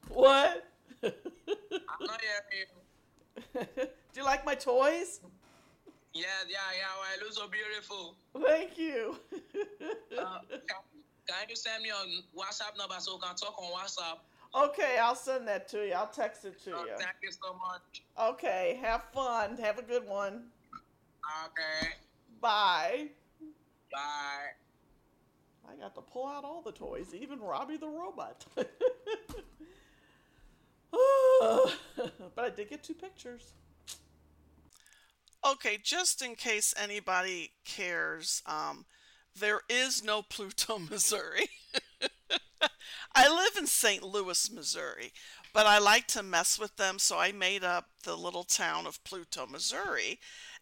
What? 0.08 0.72
I'm 1.03 2.06
not 2.08 2.22
hearing 2.22 2.72
you. 3.75 3.88
Do 4.13 4.20
you 4.20 4.25
like 4.25 4.46
my 4.46 4.56
toys? 4.56 5.22
Yeah, 6.13 6.25
yeah, 6.48 6.58
yeah. 6.77 6.88
Well, 7.00 7.10
it 7.18 7.24
looks 7.24 7.38
so 7.38 7.48
beautiful. 7.48 8.15
Thank 8.46 8.77
you. 8.77 9.15
uh, 10.20 10.39
can, 10.50 11.50
you 11.50 11.56
send 11.56 11.84
me 11.84 11.89
your 11.89 11.98
WhatsApp 12.38 12.77
number 12.77 12.96
so 13.00 13.15
we 13.15 13.22
can 13.22 13.36
talk 13.36 13.58
on 13.58 13.72
WhatsApp? 13.72 14.20
Okay, 14.53 14.98
I'll 15.01 15.15
send 15.15 15.48
that 15.48 15.70
to 15.70 15.88
you. 15.88 15.94
I'll 15.94 16.08
text 16.08 16.44
it 16.44 16.62
to 16.65 16.75
Oh, 16.75 16.84
you. 16.84 16.91
thank 16.98 17.15
you 17.24 17.32
so 17.32 17.53
much. 17.53 18.03
Okay, 18.34 18.77
have 18.82 19.03
fun. 19.13 19.58
Have 19.58 19.80
a 19.80 19.82
good 19.82 20.06
one. 20.06 20.44
Okay. 21.46 21.94
Bye. 22.41 23.08
Bye. 23.94 24.50
I 25.70 25.75
got 25.80 25.96
to 25.96 26.01
pull 26.01 26.27
out 26.27 26.44
all 26.44 26.62
the 26.62 26.74
toys, 26.74 27.13
even 27.13 27.39
Robbie 27.39 27.77
the 27.77 27.88
robot. 27.88 28.46
but 32.36 32.46
I 32.46 32.50
did 32.50 32.70
get 32.70 32.84
two 32.84 32.94
pictures. 32.94 33.53
Okay, 35.46 35.78
just 35.82 36.22
in 36.22 36.36
case 36.36 36.74
anybody 36.78 37.52
cares, 37.66 38.44
um, 38.46 38.86
there 39.38 39.62
is 39.70 40.04
no 40.04 40.22
Pluto, 40.30 40.78
Missouri. 40.78 41.50
I 43.16 43.28
live 43.28 43.58
in 43.58 43.68
St. 43.68 44.04
Louis, 44.04 44.52
Missouri, 44.52 45.12
but 45.54 45.66
I 45.66 45.80
like 45.80 46.08
to 46.10 46.24
mess 46.24 46.60
with 46.60 46.78
them, 46.78 47.00
so 47.00 47.18
I 47.18 47.32
made 47.32 47.64
up 47.64 47.88
the 48.04 48.16
little 48.16 48.44
town 48.44 48.86
of 48.86 49.04
Pluto, 49.04 49.48
Missouri. 49.48 50.20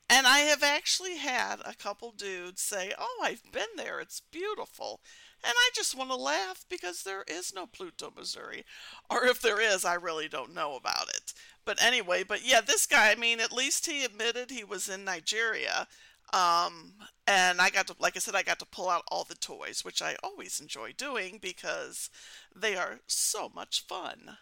And 0.10 0.26
I 0.26 0.40
have 0.40 0.64
actually 0.64 1.18
had 1.18 1.58
a 1.64 1.76
couple 1.76 2.12
dudes 2.12 2.62
say, 2.62 2.94
Oh, 2.98 3.20
I've 3.22 3.44
been 3.52 3.76
there, 3.78 4.00
it's 4.00 4.22
beautiful. 4.32 5.02
And 5.44 5.54
I 5.56 5.70
just 5.74 5.96
want 5.96 6.10
to 6.10 6.16
laugh 6.16 6.66
because 6.70 7.04
there 7.04 7.24
is 7.28 7.54
no 7.54 7.66
Pluto, 7.66 8.12
Missouri. 8.16 8.66
Or 9.10 9.26
if 9.26 9.42
there 9.42 9.62
is, 9.62 9.86
I 9.86 9.94
really 9.94 10.28
don't 10.28 10.54
know 10.54 10.76
about 10.76 11.10
it. 11.10 11.34
But 11.70 11.84
anyway, 11.84 12.24
but 12.24 12.44
yeah, 12.44 12.62
this 12.62 12.88
guy, 12.88 13.12
I 13.12 13.16
mean, 13.16 13.40
at 13.40 13.52
least 13.52 13.86
he 13.86 14.04
admitted 14.04 14.50
he 14.50 14.64
was 14.64 14.90
in 14.90 15.04
Nigeria. 15.06 15.88
Um, 16.34 16.94
and 17.28 17.62
I 17.62 17.70
got 17.70 17.86
to, 17.86 17.96
like 18.00 18.16
I 18.16 18.20
said, 18.20 18.34
I 18.34 18.42
got 18.42 18.58
to 18.58 18.66
pull 18.66 18.90
out 18.90 19.04
all 19.08 19.24
the 19.24 19.36
toys, 19.36 19.86
which 19.86 20.02
I 20.02 20.16
always 20.24 20.60
enjoy 20.60 20.94
doing 20.98 21.38
because 21.40 22.10
they 22.56 22.76
are 22.76 23.02
so 23.06 23.52
much 23.54 23.86
fun. 23.86 24.38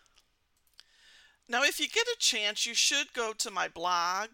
Now, 1.50 1.64
if 1.64 1.82
you 1.82 1.90
get 1.90 2.08
a 2.08 2.16
chance, 2.18 2.66
you 2.66 2.74
should 2.74 3.12
go 3.12 3.34
to 3.34 3.52
my 3.52 3.68
blog 3.68 4.30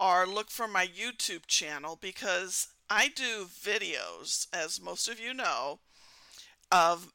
or 0.00 0.26
look 0.26 0.50
for 0.50 0.66
my 0.66 0.86
YouTube 0.86 1.44
channel 1.46 1.98
because 2.00 2.68
I 2.88 3.08
do 3.08 3.44
videos, 3.44 4.46
as 4.54 4.80
most 4.80 5.06
of 5.06 5.20
you 5.20 5.34
know, 5.34 5.80
of 6.70 7.12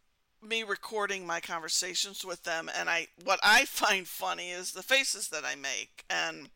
me 0.48 0.64
recording 0.64 1.26
my 1.26 1.40
conversations 1.40 2.24
with 2.24 2.44
them 2.44 2.70
and 2.78 2.90
I 2.90 3.08
what 3.24 3.40
I 3.44 3.66
find 3.66 4.08
funny 4.08 4.50
is 4.50 4.72
the 4.72 4.84
faces 4.84 5.30
that 5.30 5.44
I 5.46 5.56
make 5.56 6.06
and 6.10 6.50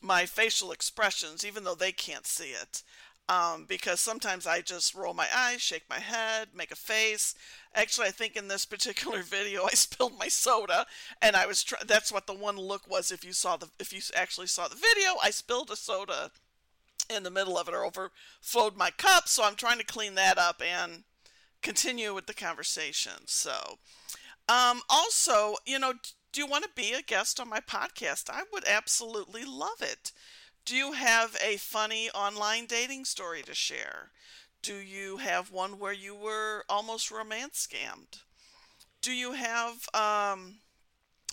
my 0.00 0.26
facial 0.26 0.72
expressions 0.72 1.44
even 1.44 1.64
though 1.64 1.74
they 1.74 1.92
can't 1.92 2.26
see 2.26 2.50
it 2.50 2.82
um, 3.28 3.66
because 3.68 4.00
sometimes 4.00 4.46
I 4.46 4.62
just 4.62 4.94
roll 4.94 5.12
my 5.12 5.26
eyes, 5.34 5.60
shake 5.60 5.84
my 5.90 5.98
head, 5.98 6.48
make 6.54 6.70
a 6.70 6.76
face. 6.76 7.34
Actually, 7.74 8.06
I 8.06 8.10
think 8.10 8.36
in 8.36 8.48
this 8.48 8.64
particular 8.66 9.22
video 9.22 9.64
I 9.64 9.74
spilled 9.74 10.18
my 10.18 10.28
soda, 10.28 10.86
and 11.20 11.36
I 11.36 11.46
was 11.46 11.62
try- 11.62 11.82
that's 11.86 12.10
what 12.10 12.26
the 12.26 12.32
one 12.32 12.56
look 12.56 12.88
was. 12.88 13.10
If 13.10 13.24
you 13.24 13.32
saw 13.32 13.56
the 13.56 13.68
if 13.78 13.92
you 13.92 14.00
actually 14.16 14.46
saw 14.46 14.66
the 14.66 14.76
video, 14.76 15.16
I 15.22 15.30
spilled 15.30 15.70
a 15.70 15.76
soda 15.76 16.30
in 17.10 17.22
the 17.22 17.30
middle 17.30 17.58
of 17.58 17.68
it 17.68 17.74
or 17.74 17.84
overflowed 17.84 18.76
my 18.76 18.90
cup, 18.90 19.28
so 19.28 19.44
I'm 19.44 19.56
trying 19.56 19.78
to 19.78 19.84
clean 19.84 20.14
that 20.14 20.38
up 20.38 20.62
and 20.62 21.04
continue 21.62 22.14
with 22.14 22.26
the 22.26 22.34
conversation. 22.34 23.26
So, 23.26 23.78
um, 24.48 24.80
also, 24.88 25.56
you 25.66 25.78
know, 25.78 25.94
do 26.32 26.40
you 26.40 26.46
want 26.46 26.64
to 26.64 26.70
be 26.74 26.92
a 26.92 27.02
guest 27.02 27.40
on 27.40 27.48
my 27.48 27.60
podcast? 27.60 28.30
I 28.30 28.42
would 28.52 28.64
absolutely 28.66 29.44
love 29.44 29.80
it. 29.80 30.12
Do 30.64 30.76
you 30.76 30.92
have 30.92 31.36
a 31.42 31.56
funny 31.56 32.10
online 32.10 32.66
dating 32.66 33.06
story 33.06 33.42
to 33.42 33.54
share? 33.54 34.10
Do 34.62 34.74
you 34.74 35.18
have 35.18 35.50
one 35.50 35.78
where 35.78 35.92
you 35.92 36.14
were 36.14 36.64
almost 36.68 37.10
romance 37.10 37.66
scammed? 37.66 38.22
Do 39.00 39.12
you 39.12 39.32
have 39.32 39.88
um, 39.94 40.56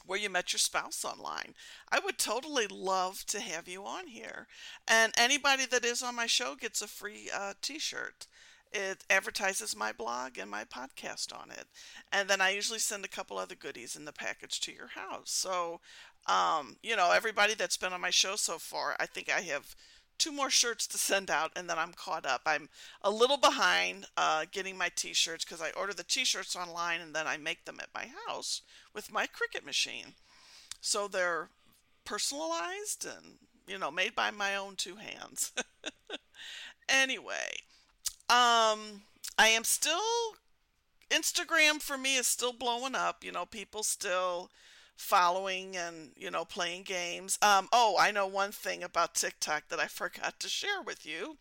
where 0.05 0.19
you 0.19 0.29
met 0.29 0.53
your 0.53 0.59
spouse 0.59 1.03
online? 1.03 1.55
I 1.91 1.99
would 1.99 2.17
totally 2.17 2.67
love 2.67 3.25
to 3.27 3.39
have 3.39 3.67
you 3.67 3.85
on 3.85 4.07
here. 4.07 4.47
And 4.87 5.13
anybody 5.17 5.65
that 5.65 5.83
is 5.83 6.03
on 6.03 6.15
my 6.15 6.27
show 6.27 6.55
gets 6.55 6.81
a 6.81 6.87
free 6.87 7.29
uh, 7.33 7.53
t 7.61 7.79
shirt. 7.79 8.27
It 8.75 9.05
advertises 9.09 9.73
my 9.75 9.93
blog 9.93 10.37
and 10.37 10.51
my 10.51 10.65
podcast 10.65 11.33
on 11.33 11.49
it. 11.49 11.65
And 12.11 12.29
then 12.29 12.41
I 12.41 12.49
usually 12.49 12.79
send 12.79 13.05
a 13.05 13.07
couple 13.09 13.37
other 13.37 13.55
goodies 13.55 13.95
in 13.95 14.03
the 14.03 14.11
package 14.11 14.59
to 14.61 14.73
your 14.73 14.89
house. 14.89 15.31
So, 15.31 15.79
um, 16.27 16.75
you 16.83 16.95
know, 16.97 17.11
everybody 17.11 17.53
that's 17.53 17.77
been 17.77 17.93
on 17.93 18.01
my 18.01 18.09
show 18.09 18.35
so 18.35 18.57
far, 18.59 18.97
I 18.99 19.05
think 19.05 19.29
I 19.29 19.41
have 19.41 19.75
two 20.17 20.31
more 20.31 20.49
shirts 20.49 20.87
to 20.87 20.97
send 20.97 21.29
out 21.31 21.51
and 21.55 21.69
then 21.69 21.79
I'm 21.79 21.93
caught 21.93 22.25
up. 22.25 22.41
I'm 22.45 22.69
a 23.01 23.09
little 23.09 23.37
behind 23.37 24.07
uh, 24.17 24.45
getting 24.51 24.77
my 24.77 24.89
t 24.93 25.13
shirts 25.13 25.45
because 25.45 25.61
I 25.61 25.71
order 25.71 25.93
the 25.93 26.03
t 26.03 26.25
shirts 26.25 26.55
online 26.55 26.99
and 27.01 27.15
then 27.15 27.27
I 27.27 27.37
make 27.37 27.65
them 27.65 27.79
at 27.81 27.93
my 27.93 28.07
house 28.27 28.61
with 28.93 29.11
my 29.11 29.25
Cricut 29.27 29.65
machine. 29.65 30.15
So 30.81 31.07
they're 31.07 31.49
personalized 32.05 33.05
and, 33.05 33.37
you 33.67 33.77
know, 33.77 33.91
made 33.91 34.15
by 34.15 34.31
my 34.31 34.55
own 34.55 34.75
two 34.75 34.97
hands. 34.97 35.51
anyway, 36.89 37.57
um, 38.29 39.03
I 39.37 39.47
am 39.49 39.63
still 39.63 40.35
Instagram 41.09 41.81
for 41.81 41.97
me 41.97 42.17
is 42.17 42.27
still 42.27 42.53
blowing 42.53 42.95
up. 42.95 43.23
You 43.23 43.31
know, 43.31 43.45
people 43.45 43.83
still 43.83 44.49
following 44.95 45.75
and 45.75 46.11
you 46.15 46.31
know 46.31 46.45
playing 46.45 46.83
games. 46.83 47.37
Um, 47.41 47.67
oh, 47.71 47.95
I 47.99 48.11
know 48.11 48.27
one 48.27 48.51
thing 48.51 48.83
about 48.83 49.15
TikTok 49.15 49.67
that 49.69 49.79
I 49.79 49.87
forgot 49.87 50.39
to 50.39 50.49
share 50.49 50.81
with 50.81 51.05
you. 51.05 51.37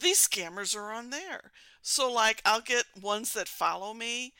These 0.00 0.26
scammers 0.28 0.76
are 0.76 0.92
on 0.92 1.10
there. 1.10 1.52
So 1.82 2.10
like 2.10 2.42
I'll 2.44 2.60
get 2.60 2.84
ones 3.00 3.32
that 3.34 3.48
follow 3.48 3.94
me 3.94 4.32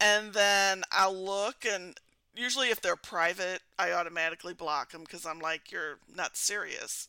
and 0.00 0.32
then 0.32 0.82
I'll 0.92 1.14
look 1.16 1.64
and 1.64 1.98
usually 2.34 2.70
if 2.70 2.80
they're 2.80 2.96
private, 2.96 3.60
I 3.78 3.92
automatically 3.92 4.54
block 4.54 4.92
them 4.92 5.02
because 5.02 5.26
I'm 5.26 5.40
like 5.40 5.70
you're 5.70 5.98
not 6.14 6.36
serious. 6.36 7.08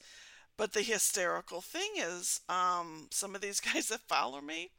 But 0.59 0.73
the 0.73 0.81
hysterical 0.81 1.61
thing 1.61 1.91
is, 1.95 2.41
um, 2.49 3.07
some 3.11 3.33
of 3.33 3.39
these 3.39 3.61
guys 3.73 3.87
that 3.87 4.01
follow 4.01 4.41
me, 4.41 4.71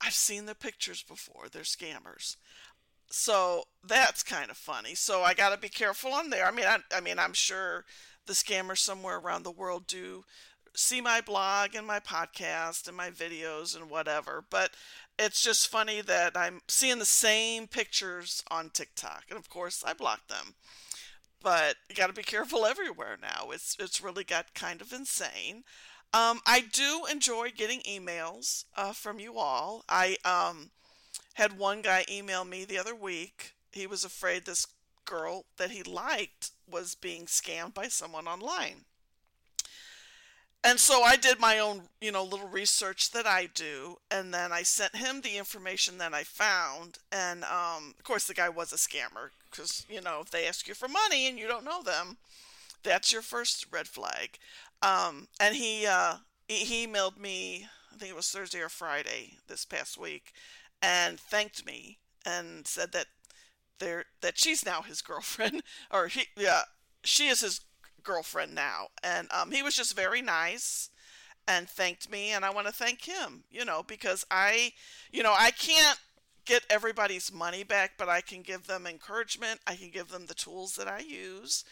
I've 0.00 0.14
seen 0.14 0.46
the 0.46 0.54
pictures 0.54 1.02
before. 1.02 1.48
They're 1.50 1.62
scammers. 1.62 2.36
So 3.10 3.64
that's 3.82 4.22
kind 4.22 4.52
of 4.52 4.56
funny. 4.56 4.94
So 4.94 5.22
I 5.22 5.34
got 5.34 5.50
to 5.50 5.58
be 5.58 5.68
careful 5.68 6.12
on 6.12 6.30
there. 6.30 6.46
I 6.46 6.52
mean, 6.52 6.66
I, 6.66 6.78
I 6.94 7.00
mean, 7.00 7.18
I'm 7.18 7.32
sure 7.32 7.84
the 8.26 8.34
scammers 8.34 8.78
somewhere 8.78 9.18
around 9.18 9.42
the 9.42 9.50
world 9.50 9.88
do 9.88 10.22
see 10.76 11.00
my 11.00 11.20
blog 11.20 11.74
and 11.74 11.86
my 11.86 11.98
podcast 11.98 12.86
and 12.86 12.96
my 12.96 13.10
videos 13.10 13.76
and 13.76 13.90
whatever. 13.90 14.44
But 14.48 14.70
it's 15.18 15.42
just 15.42 15.68
funny 15.68 16.02
that 16.02 16.36
I'm 16.36 16.60
seeing 16.68 17.00
the 17.00 17.04
same 17.04 17.66
pictures 17.66 18.44
on 18.48 18.70
TikTok, 18.70 19.24
and 19.28 19.38
of 19.38 19.48
course 19.48 19.82
I 19.84 19.92
block 19.92 20.28
them. 20.28 20.54
But 21.44 21.76
you 21.88 21.94
got 21.94 22.08
to 22.08 22.12
be 22.14 22.22
careful 22.22 22.64
everywhere 22.66 23.18
now. 23.20 23.50
It's 23.52 23.76
it's 23.78 24.02
really 24.02 24.24
got 24.24 24.54
kind 24.54 24.80
of 24.80 24.92
insane. 24.92 25.62
Um, 26.14 26.40
I 26.46 26.60
do 26.60 27.06
enjoy 27.10 27.50
getting 27.50 27.80
emails 27.82 28.64
uh, 28.76 28.92
from 28.92 29.20
you 29.20 29.38
all. 29.38 29.84
I 29.88 30.16
um, 30.24 30.70
had 31.34 31.58
one 31.58 31.82
guy 31.82 32.04
email 32.10 32.44
me 32.44 32.64
the 32.64 32.78
other 32.78 32.94
week. 32.94 33.54
He 33.72 33.86
was 33.86 34.04
afraid 34.04 34.44
this 34.46 34.66
girl 35.04 35.44
that 35.58 35.70
he 35.70 35.82
liked 35.82 36.52
was 36.70 36.94
being 36.94 37.26
scammed 37.26 37.74
by 37.74 37.88
someone 37.88 38.26
online. 38.26 38.86
And 40.66 40.80
so 40.80 41.02
I 41.02 41.16
did 41.16 41.38
my 41.38 41.58
own, 41.58 41.82
you 42.00 42.10
know, 42.10 42.24
little 42.24 42.48
research 42.48 43.10
that 43.10 43.26
I 43.26 43.48
do, 43.54 43.98
and 44.10 44.32
then 44.32 44.50
I 44.50 44.62
sent 44.62 44.96
him 44.96 45.20
the 45.20 45.36
information 45.36 45.98
that 45.98 46.14
I 46.14 46.24
found. 46.24 46.98
And 47.12 47.44
um, 47.44 47.94
of 47.98 48.02
course, 48.02 48.26
the 48.26 48.32
guy 48.32 48.48
was 48.48 48.72
a 48.72 48.76
scammer 48.76 49.28
because, 49.50 49.84
you 49.90 50.00
know, 50.00 50.20
if 50.22 50.30
they 50.30 50.46
ask 50.46 50.66
you 50.66 50.72
for 50.72 50.88
money 50.88 51.26
and 51.28 51.38
you 51.38 51.46
don't 51.46 51.66
know 51.66 51.82
them, 51.82 52.16
that's 52.82 53.12
your 53.12 53.20
first 53.22 53.66
red 53.70 53.88
flag. 53.88 54.38
Um, 54.80 55.28
and 55.38 55.54
he, 55.54 55.86
uh, 55.86 56.16
he, 56.48 56.86
emailed 56.86 57.18
me, 57.18 57.66
I 57.92 57.96
think 57.96 58.10
it 58.10 58.16
was 58.16 58.28
Thursday 58.30 58.60
or 58.60 58.70
Friday 58.70 59.38
this 59.48 59.66
past 59.66 59.98
week, 59.98 60.32
and 60.80 61.20
thanked 61.20 61.66
me 61.66 61.98
and 62.24 62.66
said 62.66 62.92
that 62.92 63.06
there 63.80 64.06
that 64.22 64.38
she's 64.38 64.64
now 64.64 64.82
his 64.82 65.02
girlfriend, 65.02 65.62
or 65.90 66.08
he, 66.08 66.24
yeah, 66.36 66.62
she 67.02 67.28
is 67.28 67.40
his 67.40 67.60
girlfriend 68.04 68.54
now. 68.54 68.88
And 69.02 69.28
um, 69.32 69.50
he 69.50 69.62
was 69.62 69.74
just 69.74 69.96
very 69.96 70.22
nice 70.22 70.90
and 71.46 71.68
thanked 71.68 72.10
me, 72.10 72.30
and 72.30 72.44
I 72.44 72.50
want 72.50 72.66
to 72.66 72.72
thank 72.72 73.04
him, 73.04 73.44
you 73.50 73.64
know, 73.64 73.82
because 73.86 74.24
I, 74.30 74.72
you 75.12 75.22
know, 75.22 75.34
I 75.36 75.50
can't 75.50 75.98
get 76.46 76.64
everybody's 76.70 77.32
money 77.32 77.64
back, 77.64 77.92
but 77.98 78.08
I 78.08 78.20
can 78.20 78.42
give 78.42 78.66
them 78.66 78.86
encouragement. 78.86 79.60
I 79.66 79.76
can 79.76 79.90
give 79.90 80.08
them 80.08 80.26
the 80.26 80.34
tools 80.34 80.74
that 80.76 80.88
I 80.88 81.00
use, 81.00 81.64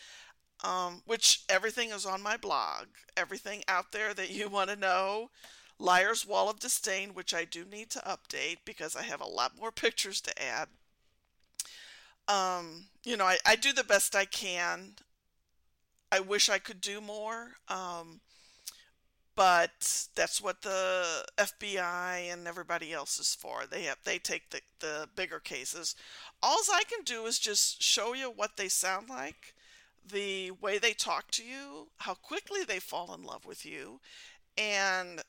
um, 0.65 1.03
which 1.07 1.45
everything 1.49 1.91
is 1.91 2.07
on 2.07 2.23
my 2.23 2.37
blog. 2.37 2.87
Everything 3.17 3.63
out 3.69 3.93
there 3.93 4.15
that 4.15 4.31
you 4.31 4.49
want 4.49 4.71
to 4.71 4.77
know. 4.77 5.31
Liar's 5.79 6.27
Wall 6.27 6.49
of 6.49 6.61
Disdain, 6.61 7.15
which 7.15 7.35
I 7.35 7.45
do 7.45 7.65
need 7.65 7.91
to 7.91 7.99
update 8.01 8.59
because 8.65 8.95
I 8.95 9.03
have 9.03 9.21
a 9.21 9.27
lot 9.27 9.59
more 9.59 9.73
pictures 9.73 10.21
to 10.23 10.43
add. 10.43 10.69
Um, 12.29 12.87
you 13.05 13.17
know, 13.17 13.25
I, 13.25 13.39
I 13.45 13.57
do 13.57 13.73
the 13.73 13.85
best 13.85 14.15
I 14.15 14.25
can. 14.25 14.95
I 16.13 16.21
wish 16.21 16.51
I 16.51 16.59
could 16.59 16.83
do 16.83 17.01
more. 17.01 17.53
Um, 17.69 18.21
but 19.35 20.09
that's 20.15 20.43
what 20.43 20.61
the 20.61 21.25
FBI 21.39 22.31
and 22.31 22.47
everybody 22.47 22.93
else 22.93 23.19
is 23.19 23.35
for. 23.35 23.63
They 23.69 23.85
have 23.85 23.97
they 24.05 24.19
take 24.19 24.51
the, 24.51 24.61
the 24.81 25.09
bigger 25.17 25.41
cases. 25.41 25.97
All 26.43 26.59
I 26.71 26.83
can 26.89 27.03
do 27.03 27.25
is 27.25 27.39
just 27.39 27.83
show 27.83 28.13
you 28.13 28.27
what 28.27 28.59
they 28.59 28.69
sound 28.69 29.09
like, 29.09 29.55
the 30.07 30.51
way 30.51 30.77
they 30.77 30.93
talk 30.93 31.31
to 31.33 31.45
you, 31.45 31.89
how 31.99 32.13
quickly 32.15 32.63
they 32.63 32.79
fall 32.79 33.15
in 33.15 33.25
love 33.25 33.47
with 33.47 33.65
you, 33.65 34.01
and 34.59 35.23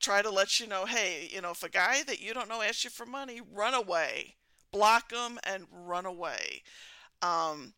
try 0.00 0.20
to 0.20 0.30
let 0.30 0.60
you 0.60 0.66
know, 0.66 0.84
hey, 0.84 1.30
you 1.32 1.40
know, 1.40 1.52
if 1.52 1.62
a 1.62 1.70
guy 1.70 2.02
that 2.02 2.20
you 2.20 2.34
don't 2.34 2.50
know 2.50 2.60
asks 2.60 2.84
you 2.84 2.90
for 2.90 3.06
money, 3.06 3.40
run 3.40 3.72
away, 3.72 4.34
block 4.70 5.08
them, 5.08 5.38
and 5.44 5.64
run 5.72 6.04
away. 6.04 6.62
Um, 7.22 7.72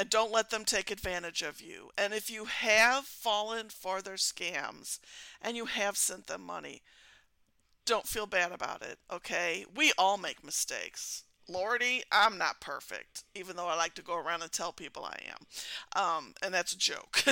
and 0.00 0.08
don't 0.08 0.32
let 0.32 0.48
them 0.48 0.64
take 0.64 0.90
advantage 0.90 1.42
of 1.42 1.60
you. 1.60 1.90
And 1.98 2.14
if 2.14 2.30
you 2.30 2.46
have 2.46 3.04
fallen 3.04 3.68
for 3.68 4.00
their 4.00 4.14
scams 4.14 4.98
and 5.42 5.58
you 5.58 5.66
have 5.66 5.98
sent 5.98 6.26
them 6.26 6.40
money, 6.40 6.80
don't 7.84 8.06
feel 8.06 8.24
bad 8.24 8.50
about 8.50 8.80
it, 8.80 8.98
okay? 9.12 9.66
We 9.76 9.92
all 9.98 10.16
make 10.16 10.42
mistakes. 10.42 11.24
Lordy, 11.46 12.02
I'm 12.10 12.38
not 12.38 12.62
perfect, 12.62 13.24
even 13.34 13.56
though 13.56 13.66
I 13.66 13.76
like 13.76 13.92
to 13.96 14.02
go 14.02 14.16
around 14.16 14.40
and 14.40 14.50
tell 14.50 14.72
people 14.72 15.04
I 15.04 15.18
am. 15.28 16.02
Um, 16.02 16.34
and 16.42 16.54
that's 16.54 16.72
a 16.72 16.78
joke. 16.78 17.22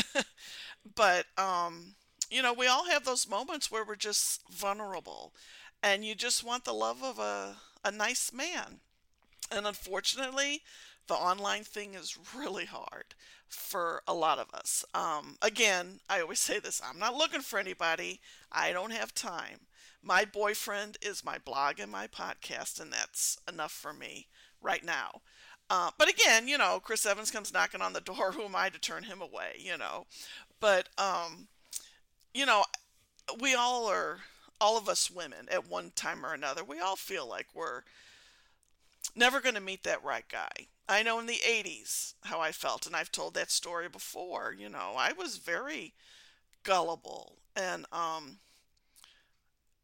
but, 0.95 1.25
um, 1.39 1.95
you 2.31 2.43
know, 2.43 2.53
we 2.53 2.67
all 2.67 2.91
have 2.91 3.07
those 3.07 3.27
moments 3.27 3.71
where 3.71 3.85
we're 3.85 3.97
just 3.97 4.43
vulnerable 4.53 5.33
and 5.83 6.05
you 6.05 6.15
just 6.15 6.45
want 6.45 6.67
the 6.67 6.75
love 6.75 7.03
of 7.03 7.19
a, 7.19 7.57
a 7.83 7.91
nice 7.91 8.31
man. 8.31 8.81
And 9.51 9.67
unfortunately, 9.67 10.61
the 11.09 11.15
online 11.15 11.65
thing 11.65 11.95
is 11.95 12.19
really 12.37 12.67
hard 12.67 13.15
for 13.49 14.03
a 14.07 14.15
lot 14.15 14.39
of 14.39 14.53
us. 14.55 14.85
Um, 14.95 15.37
again, 15.43 16.01
I 16.09 16.21
always 16.21 16.39
say 16.39 16.59
this 16.59 16.81
I'm 16.85 16.99
not 16.99 17.15
looking 17.15 17.41
for 17.41 17.59
anybody, 17.59 18.21
I 18.53 18.73
don't 18.73 18.93
have 18.93 19.15
time. 19.15 19.61
My 20.03 20.25
boyfriend 20.25 20.97
is 21.03 21.25
my 21.25 21.39
blog 21.39 21.81
and 21.81 21.91
my 21.91 22.07
podcast, 22.07 22.81
and 22.81 22.93
that's 22.93 23.39
enough 23.49 23.73
for 23.73 23.93
me 23.93 24.29
right 24.63 24.85
now. 24.85 25.23
Uh, 25.71 25.91
but 25.99 26.09
again, 26.09 26.49
you 26.49 26.57
know, 26.57 26.81
Chris 26.83 27.05
Evans 27.05 27.31
comes 27.31 27.53
knocking 27.53 27.83
on 27.83 27.93
the 27.93 28.01
door. 28.01 28.33
Who 28.33 28.45
am 28.45 28.57
I 28.57 28.69
to 28.69 28.79
turn 28.79 29.05
him 29.05 29.21
away? 29.21 29.57
You 29.59 29.77
know, 29.77 30.07
but 30.61 30.89
um, 30.99 31.49
you 32.33 32.47
know, 32.47 32.65
we 33.41 33.55
all 33.55 33.87
are, 33.87 34.21
all 34.61 34.79
of 34.79 34.89
us 34.89 35.11
women 35.11 35.47
at 35.51 35.69
one 35.69 35.93
time 35.95 36.25
or 36.25 36.33
another, 36.33 36.65
we 36.65 36.81
all 36.81 36.97
feel 36.97 37.29
like 37.29 37.47
we're 37.55 37.83
never 39.15 39.41
going 39.41 39.55
to 39.55 39.61
meet 39.61 39.85
that 39.85 40.05
right 40.05 40.25
guy. 40.31 40.69
I 40.89 41.03
know 41.03 41.19
in 41.21 41.27
the 41.27 41.41
80s 41.45 42.15
how 42.25 42.41
I 42.41 42.53
felt, 42.53 42.87
and 42.87 42.97
I've 42.97 43.13
told 43.13 43.35
that 43.35 43.51
story 43.51 43.89
before. 43.89 44.55
You 44.57 44.69
know, 44.69 44.95
I 44.97 45.13
was 45.13 45.37
very 45.39 45.95
gullible, 46.65 47.39
and 47.57 47.87
um, 47.93 48.41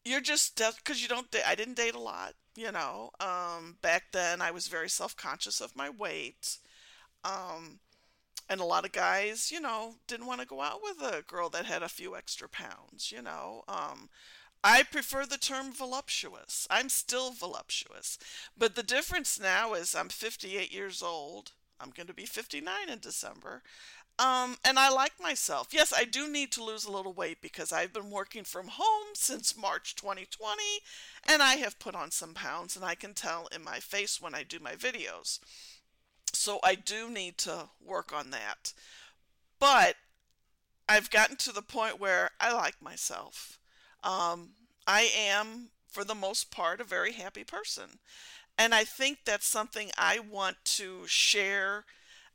you're 0.05 0.21
just 0.21 0.57
because 0.57 1.03
you 1.03 1.09
don't. 1.09 1.27
I 1.47 1.55
didn't 1.55 1.77
date 1.77 1.95
a 1.95 2.01
lot. 2.01 2.35
You 2.57 2.71
know, 2.73 3.11
um, 3.21 3.79
back 3.83 4.05
then 4.13 4.41
I 4.41 4.51
was 4.51 4.69
very 4.69 4.89
self 4.89 5.17
conscious 5.17 5.61
of 5.61 5.77
my 5.77 5.91
weight, 5.91 6.59
um, 7.25 7.81
and 8.49 8.61
a 8.61 8.65
lot 8.65 8.85
of 8.85 8.93
guys, 8.93 9.51
you 9.53 9.61
know, 9.61 9.97
didn't 10.07 10.27
want 10.27 10.41
to 10.41 10.47
go 10.47 10.61
out 10.61 10.81
with 10.83 11.03
a 11.03 11.23
girl 11.23 11.49
that 11.51 11.67
had 11.67 11.83
a 11.83 11.89
few 11.89 12.17
extra 12.17 12.49
pounds. 12.49 13.13
You 13.13 13.23
know, 13.23 13.65
um, 13.69 14.11
I 14.67 14.83
prefer 14.83 15.27
the 15.27 15.37
term 15.37 15.75
voluptuous. 15.75 16.67
I'm 16.71 16.89
still 16.89 17.33
voluptuous. 17.33 18.19
But 18.57 18.77
the 18.77 18.83
difference 18.83 19.39
now 19.39 19.75
is 19.75 19.95
I'm 19.95 20.09
58 20.09 20.73
years 20.73 21.03
old. 21.03 21.53
I'm 21.79 21.91
going 21.91 22.07
to 22.07 22.15
be 22.15 22.25
59 22.25 22.89
in 22.89 22.99
December. 22.99 23.63
Um, 24.19 24.57
and 24.65 24.79
I 24.79 24.89
like 24.89 25.21
myself. 25.21 25.69
Yes, 25.71 25.93
I 25.95 26.05
do 26.05 26.31
need 26.31 26.51
to 26.53 26.65
lose 26.65 26.87
a 26.87 26.91
little 26.91 27.13
weight 27.13 27.43
because 27.43 27.73
I've 27.73 27.93
been 27.93 28.11
working 28.11 28.45
from 28.45 28.69
home 28.69 29.09
since 29.13 29.57
March 29.57 29.97
2020 29.97 30.63
and 31.29 31.43
I 31.43 31.57
have 31.57 31.79
put 31.79 31.95
on 31.95 32.11
some 32.11 32.33
pounds 32.33 32.75
and 32.75 32.85
I 32.85 32.95
can 32.95 33.13
tell 33.13 33.49
in 33.55 33.63
my 33.63 33.81
face 33.81 34.19
when 34.19 34.35
I 34.35 34.45
do 34.45 34.61
my 34.61 34.77
videos. 34.77 35.41
So 36.33 36.61
I 36.65 36.75
do 36.75 37.11
need 37.11 37.37
to 37.39 37.69
work 37.85 38.15
on 38.15 38.31
that. 38.31 38.73
But 39.59 39.97
I've 40.89 41.11
gotten 41.11 41.37
to 41.37 41.53
the 41.53 41.61
point 41.61 42.01
where 42.01 42.31
I 42.41 42.55
like 42.55 42.81
myself. 42.81 43.59
Um, 44.05 44.51
I 44.87 45.11
am, 45.17 45.71
for 45.89 46.05
the 46.05 46.15
most 46.15 46.51
part, 46.53 46.81
a 46.81 46.85
very 46.85 47.13
happy 47.13 47.45
person. 47.45 47.99
And 48.59 48.75
I 48.75 48.85
think 48.85 49.19
that's 49.25 49.47
something 49.47 49.91
I 49.99 50.21
want 50.21 50.59
to 50.77 51.07
share 51.07 51.85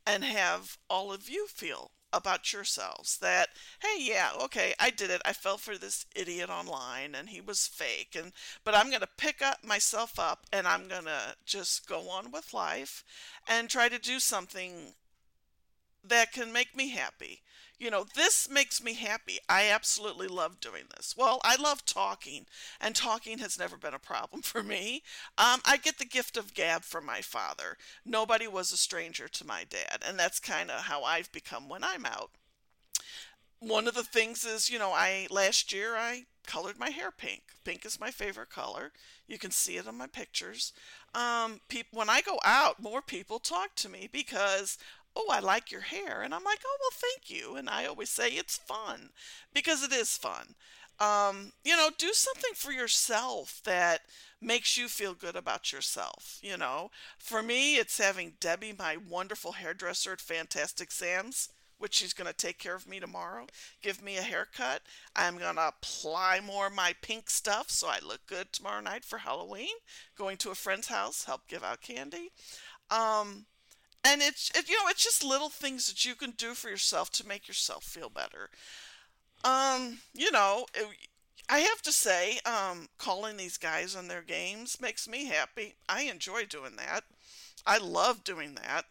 and 0.06 0.24
have 0.24 0.78
all 0.88 1.12
of 1.12 1.28
you 1.28 1.46
feel 1.46 1.92
about 2.12 2.52
yourselves 2.52 3.18
that 3.18 3.50
hey 3.80 3.96
yeah 4.00 4.30
okay 4.42 4.74
i 4.80 4.90
did 4.90 5.10
it 5.10 5.22
i 5.24 5.32
fell 5.32 5.56
for 5.56 5.78
this 5.78 6.06
idiot 6.16 6.50
online 6.50 7.14
and 7.14 7.28
he 7.28 7.40
was 7.40 7.68
fake 7.68 8.16
and 8.18 8.32
but 8.64 8.74
i'm 8.74 8.88
going 8.88 9.00
to 9.00 9.08
pick 9.16 9.40
up 9.40 9.62
myself 9.62 10.18
up 10.18 10.44
and 10.52 10.66
i'm 10.66 10.88
going 10.88 11.04
to 11.04 11.34
just 11.46 11.88
go 11.88 12.10
on 12.10 12.32
with 12.32 12.52
life 12.52 13.04
and 13.48 13.68
try 13.70 13.88
to 13.88 13.98
do 13.98 14.18
something 14.18 14.94
that 16.02 16.32
can 16.32 16.52
make 16.52 16.76
me 16.76 16.88
happy 16.88 17.42
you 17.80 17.90
know, 17.90 18.04
this 18.14 18.48
makes 18.48 18.84
me 18.84 18.92
happy. 18.92 19.38
I 19.48 19.70
absolutely 19.70 20.28
love 20.28 20.60
doing 20.60 20.84
this. 20.94 21.14
Well, 21.16 21.40
I 21.42 21.56
love 21.56 21.86
talking, 21.86 22.44
and 22.78 22.94
talking 22.94 23.38
has 23.38 23.58
never 23.58 23.78
been 23.78 23.94
a 23.94 23.98
problem 23.98 24.42
for 24.42 24.62
me. 24.62 25.02
Um, 25.38 25.60
I 25.64 25.78
get 25.82 25.98
the 25.98 26.04
gift 26.04 26.36
of 26.36 26.54
gab 26.54 26.82
from 26.82 27.06
my 27.06 27.22
father. 27.22 27.78
Nobody 28.04 28.46
was 28.46 28.70
a 28.70 28.76
stranger 28.76 29.28
to 29.28 29.46
my 29.46 29.64
dad, 29.68 30.04
and 30.06 30.18
that's 30.18 30.38
kind 30.38 30.70
of 30.70 30.82
how 30.82 31.02
I've 31.02 31.32
become 31.32 31.68
when 31.68 31.82
I'm 31.82 32.04
out. 32.04 32.30
One 33.60 33.88
of 33.88 33.94
the 33.94 34.04
things 34.04 34.44
is, 34.44 34.70
you 34.70 34.78
know, 34.78 34.92
I 34.92 35.26
last 35.30 35.72
year 35.72 35.96
I 35.96 36.24
colored 36.46 36.78
my 36.78 36.90
hair 36.90 37.10
pink. 37.10 37.42
Pink 37.64 37.84
is 37.84 38.00
my 38.00 38.10
favorite 38.10 38.50
color. 38.50 38.92
You 39.26 39.38
can 39.38 39.50
see 39.50 39.76
it 39.76 39.86
on 39.86 39.96
my 39.96 40.06
pictures. 40.06 40.72
Um, 41.14 41.60
people, 41.68 41.98
when 41.98 42.08
I 42.08 42.22
go 42.22 42.38
out, 42.44 42.82
more 42.82 43.02
people 43.02 43.38
talk 43.38 43.74
to 43.76 43.88
me 43.88 44.08
because 44.10 44.78
oh, 45.16 45.28
I 45.30 45.40
like 45.40 45.70
your 45.70 45.80
hair. 45.82 46.22
And 46.22 46.34
I'm 46.34 46.44
like, 46.44 46.60
oh, 46.64 46.76
well, 46.80 46.90
thank 46.92 47.30
you. 47.30 47.56
And 47.56 47.68
I 47.68 47.86
always 47.86 48.10
say 48.10 48.28
it's 48.28 48.56
fun 48.56 49.10
because 49.52 49.82
it 49.82 49.92
is 49.92 50.16
fun. 50.16 50.54
Um, 50.98 51.52
you 51.64 51.76
know, 51.76 51.88
do 51.96 52.12
something 52.12 52.52
for 52.54 52.72
yourself 52.72 53.62
that 53.64 54.02
makes 54.40 54.76
you 54.76 54.86
feel 54.88 55.14
good 55.14 55.34
about 55.34 55.72
yourself. 55.72 56.38
You 56.42 56.58
know, 56.58 56.90
for 57.18 57.42
me, 57.42 57.76
it's 57.76 57.98
having 57.98 58.34
Debbie, 58.38 58.74
my 58.78 58.96
wonderful 59.08 59.52
hairdresser 59.52 60.12
at 60.12 60.20
Fantastic 60.20 60.92
Sam's, 60.92 61.48
which 61.78 61.94
she's 61.94 62.12
going 62.12 62.26
to 62.26 62.36
take 62.36 62.58
care 62.58 62.74
of 62.74 62.86
me 62.86 63.00
tomorrow, 63.00 63.46
give 63.82 64.02
me 64.02 64.18
a 64.18 64.22
haircut. 64.22 64.82
I'm 65.16 65.38
going 65.38 65.56
to 65.56 65.68
apply 65.68 66.40
more 66.44 66.66
of 66.66 66.74
my 66.74 66.94
pink 67.00 67.30
stuff 67.30 67.70
so 67.70 67.88
I 67.88 67.98
look 68.06 68.26
good 68.26 68.52
tomorrow 68.52 68.82
night 68.82 69.04
for 69.04 69.18
Halloween. 69.18 69.68
Going 70.18 70.36
to 70.38 70.50
a 70.50 70.54
friend's 70.54 70.88
house, 70.88 71.24
help 71.24 71.48
give 71.48 71.64
out 71.64 71.80
candy. 71.80 72.32
Um, 72.90 73.46
and 74.04 74.22
it's 74.22 74.50
it, 74.54 74.68
you 74.68 74.76
know 74.76 74.88
it's 74.88 75.04
just 75.04 75.24
little 75.24 75.48
things 75.48 75.86
that 75.86 76.04
you 76.04 76.14
can 76.14 76.30
do 76.32 76.54
for 76.54 76.68
yourself 76.68 77.10
to 77.10 77.26
make 77.26 77.48
yourself 77.48 77.84
feel 77.84 78.08
better 78.10 78.50
um 79.44 79.98
you 80.14 80.30
know 80.32 80.66
it, 80.74 80.86
I 81.48 81.60
have 81.60 81.82
to 81.82 81.92
say, 81.92 82.38
um, 82.46 82.88
calling 82.96 83.36
these 83.36 83.58
guys 83.58 83.96
on 83.96 84.06
their 84.06 84.22
games 84.22 84.80
makes 84.80 85.08
me 85.08 85.24
happy. 85.26 85.74
I 85.88 86.02
enjoy 86.02 86.44
doing 86.44 86.76
that. 86.76 87.02
I 87.66 87.78
love 87.78 88.22
doing 88.22 88.54
that. 88.54 88.84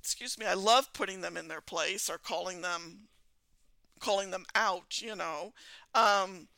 Excuse 0.00 0.38
me. 0.38 0.46
I 0.46 0.54
love 0.54 0.92
putting 0.92 1.20
them 1.20 1.36
in 1.36 1.48
their 1.48 1.60
place 1.60 2.08
or 2.08 2.18
calling 2.18 2.60
them, 2.60 3.08
calling 4.00 4.30
them 4.30 4.44
out. 4.54 5.00
You 5.02 5.16
know, 5.16 5.52
um, 5.94 6.48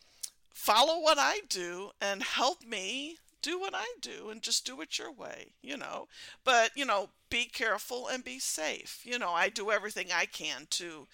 follow 0.54 1.00
what 1.00 1.18
I 1.18 1.40
do 1.48 1.90
and 2.00 2.22
help 2.22 2.64
me 2.64 3.18
do 3.46 3.60
what 3.60 3.74
I 3.76 3.86
do 4.00 4.30
and 4.30 4.42
just 4.42 4.66
do 4.66 4.80
it 4.80 4.98
your 4.98 5.12
way, 5.12 5.52
you 5.62 5.76
know. 5.76 6.08
But, 6.42 6.72
you 6.74 6.84
know, 6.84 7.10
be 7.30 7.44
careful 7.44 8.08
and 8.08 8.24
be 8.24 8.40
safe. 8.40 9.02
You 9.04 9.20
know, 9.20 9.30
I 9.30 9.50
do 9.50 9.70
everything 9.70 10.08
I 10.12 10.26
can 10.26 10.66
to 10.70 11.06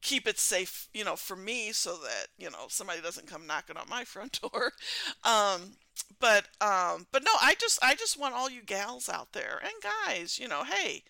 keep 0.00 0.28
it 0.28 0.38
safe, 0.38 0.88
you 0.94 1.02
know, 1.02 1.16
for 1.16 1.34
me 1.34 1.72
so 1.72 1.96
that, 1.96 2.28
you 2.38 2.48
know, 2.48 2.66
somebody 2.68 3.00
doesn't 3.00 3.26
come 3.26 3.48
knocking 3.48 3.76
on 3.76 3.88
my 3.88 4.04
front 4.14 4.40
door. 4.40 4.72
Um, 5.24 5.72
but 6.20 6.44
um, 6.60 7.06
but 7.10 7.24
no, 7.24 7.32
I 7.40 7.56
just 7.58 7.82
I 7.82 7.94
just 7.96 8.18
want 8.18 8.34
all 8.34 8.48
you 8.50 8.62
gals 8.62 9.08
out 9.08 9.32
there 9.32 9.60
and 9.62 9.72
guys, 9.82 10.38
you 10.38 10.46
know, 10.46 10.62
hey, 10.64 11.02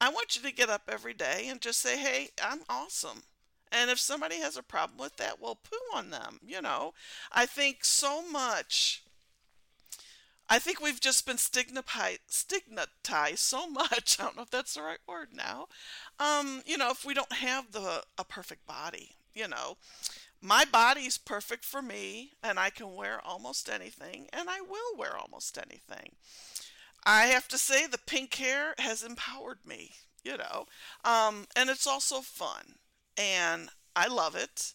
I 0.00 0.10
want 0.10 0.36
you 0.36 0.42
to 0.42 0.54
get 0.54 0.68
up 0.68 0.82
every 0.88 1.14
day 1.14 1.46
and 1.48 1.60
just 1.60 1.80
say, 1.80 1.96
"Hey, 1.98 2.30
I'm 2.42 2.60
awesome." 2.68 3.22
And 3.72 3.90
if 3.90 3.98
somebody 3.98 4.36
has 4.40 4.56
a 4.56 4.62
problem 4.62 4.98
with 4.98 5.16
that, 5.16 5.40
well, 5.40 5.56
poo 5.56 5.76
on 5.96 6.10
them, 6.10 6.40
you 6.46 6.62
know. 6.62 6.94
I 7.32 7.46
think 7.46 7.84
so 7.84 8.22
much 8.28 9.02
I 10.48 10.58
think 10.58 10.80
we've 10.80 11.00
just 11.00 11.26
been 11.26 11.38
stigmatized, 11.38 12.20
stigmatized 12.28 13.40
so 13.40 13.68
much. 13.68 14.16
I 14.18 14.24
don't 14.24 14.36
know 14.36 14.42
if 14.42 14.50
that's 14.50 14.74
the 14.74 14.82
right 14.82 14.98
word 15.06 15.28
now. 15.34 15.66
Um, 16.20 16.62
you 16.66 16.78
know, 16.78 16.90
if 16.90 17.04
we 17.04 17.14
don't 17.14 17.32
have 17.32 17.72
the 17.72 18.04
a 18.16 18.24
perfect 18.24 18.66
body, 18.66 19.16
you 19.34 19.48
know, 19.48 19.76
my 20.40 20.64
body's 20.64 21.18
perfect 21.18 21.64
for 21.64 21.82
me, 21.82 22.32
and 22.42 22.58
I 22.58 22.70
can 22.70 22.94
wear 22.94 23.20
almost 23.24 23.68
anything, 23.68 24.28
and 24.32 24.48
I 24.48 24.60
will 24.60 24.96
wear 24.96 25.16
almost 25.16 25.58
anything. 25.58 26.12
I 27.04 27.26
have 27.26 27.48
to 27.48 27.58
say, 27.58 27.86
the 27.86 27.98
pink 27.98 28.34
hair 28.34 28.74
has 28.78 29.02
empowered 29.02 29.58
me, 29.64 29.92
you 30.24 30.36
know, 30.36 30.66
um, 31.04 31.46
and 31.56 31.70
it's 31.70 31.86
also 31.86 32.20
fun, 32.20 32.76
and 33.16 33.70
I 33.96 34.08
love 34.08 34.36
it 34.36 34.74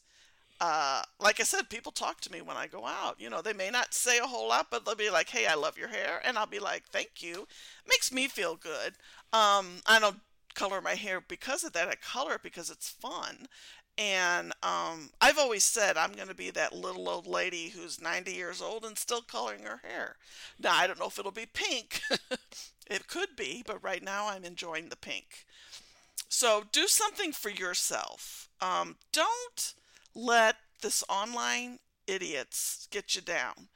uh, 0.62 1.02
like 1.19 1.39
I 1.39 1.43
said, 1.43 1.69
people 1.69 1.91
talk 1.91 2.21
to 2.21 2.32
me 2.32 2.41
when 2.41 2.56
I 2.56 2.67
go 2.67 2.86
out. 2.86 3.19
You 3.19 3.32
know, 3.32 3.41
they 3.41 3.52
may 3.52 3.71
not 3.71 3.95
say 3.95 4.19
a 4.19 4.28
whole 4.28 4.47
lot, 4.47 4.67
but 4.69 4.86
they'll 4.86 4.95
be 4.95 5.10
like, 5.10 5.30
"Hey, 5.30 5.47
I 5.47 5.56
love 5.56 5.78
your 5.78 5.88
hair," 5.88 6.21
and 6.24 6.38
I'll 6.38 6.45
be 6.45 6.60
like, 6.60 6.84
"Thank 6.88 7.24
you." 7.24 7.47
Makes 7.89 8.12
me 8.12 8.28
feel 8.28 8.56
good. 8.56 8.93
Um, 9.34 9.82
I 9.88 10.00
don't 10.00 10.21
color 10.54 10.80
my 10.80 10.93
hair 10.95 11.19
because 11.19 11.63
of 11.63 11.74
that. 11.74 11.88
I 11.88 11.95
color 11.95 12.36
it 12.36 12.43
because 12.43 12.69
it's 12.69 12.89
fun. 12.89 13.47
And 13.97 14.54
um, 14.63 15.10
I've 15.19 15.38
always 15.38 15.63
said 15.63 15.97
I'm 15.97 16.13
going 16.13 16.28
to 16.28 16.36
be 16.36 16.52
that 16.52 16.74
little 16.74 17.10
old 17.10 17.28
lady 17.28 17.69
who's 17.69 18.02
90 18.02 18.32
years 18.32 18.62
old 18.62 18.86
and 18.86 18.97
still 18.97 19.21
coloring 19.21 19.63
her 19.63 19.82
hair. 19.84 20.15
Now, 20.60 20.76
I 20.76 20.88
don't 20.88 21.00
know 21.00 21.08
if 21.08 21.19
it'll 21.19 21.32
be 21.32 21.45
pink. 21.45 22.02
it 22.89 23.08
could 23.08 23.36
be, 23.36 23.63
but 23.65 23.84
right 23.84 24.04
now 24.04 24.30
I'm 24.30 24.43
enjoying 24.45 24.89
the 24.89 24.95
pink. 24.95 25.45
So 26.30 26.63
do 26.71 26.88
something 26.88 27.32
for 27.32 27.50
yourself. 27.50 28.50
Um, 28.62 28.95
don't 29.12 29.74
let 30.13 30.58
this 30.82 31.04
online 31.10 31.80
idiots 32.08 32.88
get 32.91 33.15
you 33.15 33.21
down. 33.21 33.69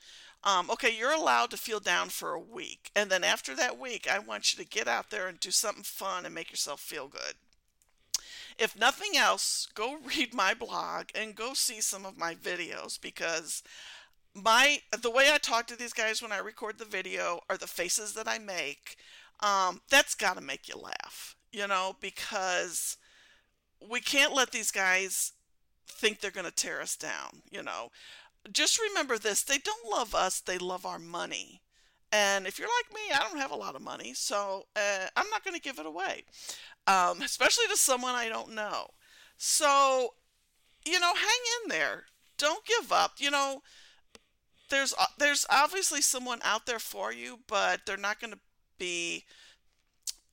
Um, 0.44 0.70
okay, 0.70 0.96
you're 0.96 1.14
allowed 1.14 1.50
to 1.52 1.58
feel 1.58 1.80
down 1.80 2.10
for 2.10 2.34
a 2.34 2.40
week. 2.40 2.92
And 2.96 3.10
then 3.10 3.24
after 3.24 3.56
that 3.56 3.80
week, 3.80 4.08
I 4.10 4.20
want 4.20 4.54
you 4.54 4.64
to 4.64 4.70
get 4.70 4.88
out 4.88 5.10
there 5.10 5.28
and 5.28 5.40
do 5.40 5.50
something 5.50 5.84
fun 5.84 6.26
and 6.26 6.36
make 6.36 6.52
yourself 6.52 6.80
feel 6.80 7.08
good. 7.08 7.34
If 8.58 8.78
nothing 8.78 9.18
else, 9.18 9.68
go 9.74 9.98
read 10.06 10.34
my 10.34 10.54
blog 10.54 11.06
and 11.16 11.36
go 11.36 11.54
see 11.54 11.82
some 11.82 12.06
of 12.06 12.18
my 12.18 12.36
videos 12.36 13.00
because 13.02 13.64
my 14.36 14.80
the 15.02 15.10
way 15.10 15.32
I 15.34 15.38
talk 15.38 15.66
to 15.68 15.78
these 15.78 15.94
guys 15.94 16.22
when 16.22 16.32
I 16.32 16.38
record 16.38 16.78
the 16.78 16.86
video 16.86 17.40
or 17.50 17.58
the 17.58 17.68
faces 17.68 18.14
that 18.14 18.28
I 18.28 18.38
make, 18.38 18.98
um, 19.40 19.82
that's 19.90 20.14
got 20.14 20.36
to 20.36 20.42
make 20.42 20.68
you 20.68 20.76
laugh, 20.78 21.36
you 21.52 21.68
know, 21.68 21.96
because 22.02 22.98
we 23.82 24.00
can't 24.00 24.34
let 24.34 24.52
these 24.52 24.72
guys 24.72 25.32
think 25.88 26.20
they're 26.20 26.32
going 26.32 26.46
to 26.46 26.52
tear 26.52 26.82
us 26.82 26.96
down, 26.96 27.42
you 27.50 27.64
know. 27.64 27.92
Just 28.52 28.80
remember 28.80 29.18
this 29.18 29.44
they 29.44 29.58
don't 29.58 29.90
love 29.90 30.14
us, 30.14 30.40
they 30.40 30.58
love 30.58 30.86
our 30.86 31.00
money. 31.00 31.62
And 32.12 32.48
if 32.48 32.60
you're 32.60 32.68
like 32.68 32.94
me, 32.94 33.14
I 33.14 33.28
don't 33.28 33.40
have 33.40 33.52
a 33.52 33.56
lot 33.56 33.76
of 33.76 33.82
money, 33.82 34.14
so 34.14 34.68
uh, 34.76 35.08
I'm 35.18 35.30
not 35.30 35.44
going 35.44 35.56
to 35.56 35.62
give 35.62 35.80
it 35.80 35.86
away, 35.86 36.24
um, 36.88 37.22
especially 37.22 37.66
to 37.70 37.78
someone 37.78 38.16
I 38.16 38.30
don't 38.30 38.54
know. 38.54 38.88
So, 39.38 40.14
you 40.86 41.00
know, 41.00 41.14
hang 41.14 41.40
in 41.64 41.70
there. 41.70 42.06
Don't 42.38 42.66
give 42.66 42.92
up. 42.92 43.14
You 43.18 43.32
know, 43.32 43.62
there's 44.70 44.94
uh, 44.94 45.06
there's 45.18 45.46
obviously 45.50 46.02
someone 46.02 46.40
out 46.44 46.66
there 46.66 46.80
for 46.80 47.12
you, 47.12 47.40
but 47.48 47.82
they're 47.86 47.98
not 47.98 48.20
going 48.20 48.34
to 48.34 48.40
be 48.78 49.26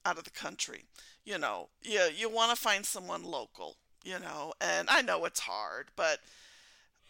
out 0.05 0.17
of 0.17 0.23
the 0.23 0.29
country. 0.29 0.85
You 1.25 1.37
know, 1.37 1.69
you 1.81 2.01
you 2.15 2.29
want 2.29 2.55
to 2.55 2.61
find 2.61 2.85
someone 2.85 3.23
local 3.23 3.77
you 4.03 4.19
know, 4.19 4.53
and 4.61 4.89
I 4.89 5.01
know 5.01 5.25
it's 5.25 5.41
hard, 5.41 5.87
but 5.95 6.19